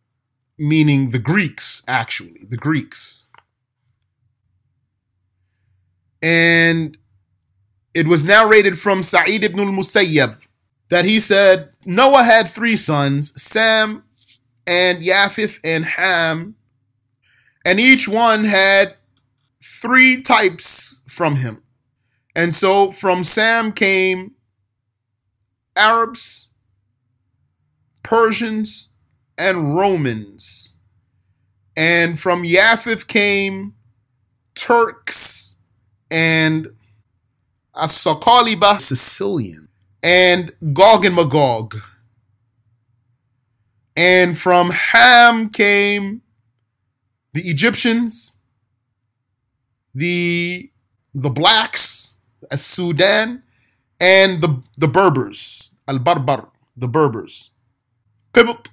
[0.58, 3.26] meaning the Greeks, actually, the Greeks.
[6.22, 6.96] And
[7.94, 10.46] it was narrated from Sa'id ibn al-Musayyab
[10.88, 14.04] that he said Noah had three sons, Sam
[14.66, 16.54] and Yafith and Ham,
[17.64, 18.94] and each one had
[19.62, 21.62] three types from him.
[22.34, 24.32] And so from Sam came
[25.76, 26.51] Arabs,
[28.02, 28.90] Persians,
[29.38, 30.78] and Romans.
[31.76, 33.74] And from Yafith came
[34.54, 35.58] Turks
[36.10, 36.68] and
[37.74, 39.68] Asakaliba, Sicilian,
[40.02, 41.76] and Gog and Magog.
[43.96, 46.22] And from Ham came
[47.32, 48.38] the Egyptians,
[49.94, 50.70] the
[51.14, 52.18] the blacks,
[52.50, 53.42] as Sudan,
[54.00, 57.51] and the the Berbers, Al Barbar, the Berbers.
[58.32, 58.70] Qibt.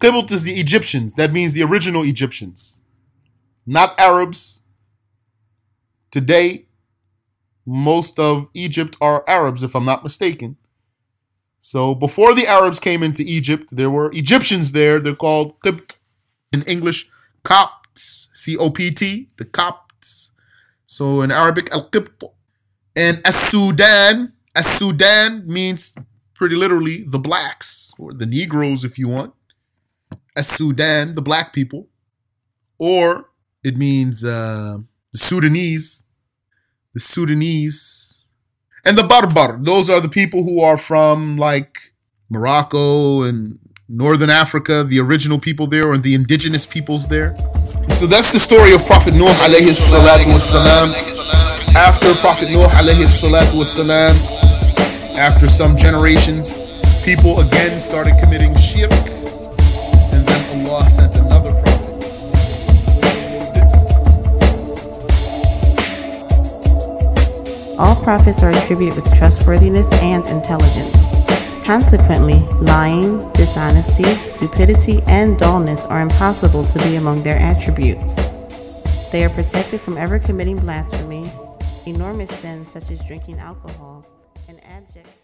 [0.00, 1.14] Qibt is the Egyptians.
[1.14, 2.82] That means the original Egyptians,
[3.66, 4.64] not Arabs.
[6.10, 6.66] Today,
[7.66, 10.56] most of Egypt are Arabs, if I'm not mistaken.
[11.60, 15.00] So before the Arabs came into Egypt, there were Egyptians there.
[15.00, 15.96] They're called Qibt
[16.52, 17.10] in English,
[17.42, 20.32] Copts, C O P T, the Copts.
[20.86, 22.30] So in Arabic, Al Qibt.
[22.94, 25.96] And As Sudan, As Sudan means
[26.36, 29.34] pretty literally the blacks or the Negroes, if you want,
[30.36, 31.88] as Sudan, the black people,
[32.78, 33.30] or
[33.64, 34.78] it means uh,
[35.12, 36.04] the Sudanese,
[36.94, 38.24] the Sudanese,
[38.84, 39.58] and the Barbar.
[39.60, 41.92] Those are the people who are from like
[42.30, 43.58] Morocco and
[43.88, 47.34] Northern Africa, the original people there, or the indigenous peoples there.
[47.90, 50.92] So that's the story of Prophet Nuh alayhi salatu wasalam.
[51.74, 54.12] After Prophet Nuh alayhi salatu wasalam,
[55.16, 58.92] after some generations, people again started committing shirk,
[60.12, 61.76] and then Allah sent another prophet.
[67.78, 70.94] All prophets are attributed with trustworthiness and intelligence.
[71.64, 79.10] Consequently, lying, dishonesty, stupidity, and dullness are impossible to be among their attributes.
[79.10, 81.30] They are protected from ever committing blasphemy,
[81.86, 84.04] enormous sins such as drinking alcohol,
[84.48, 85.15] and abject.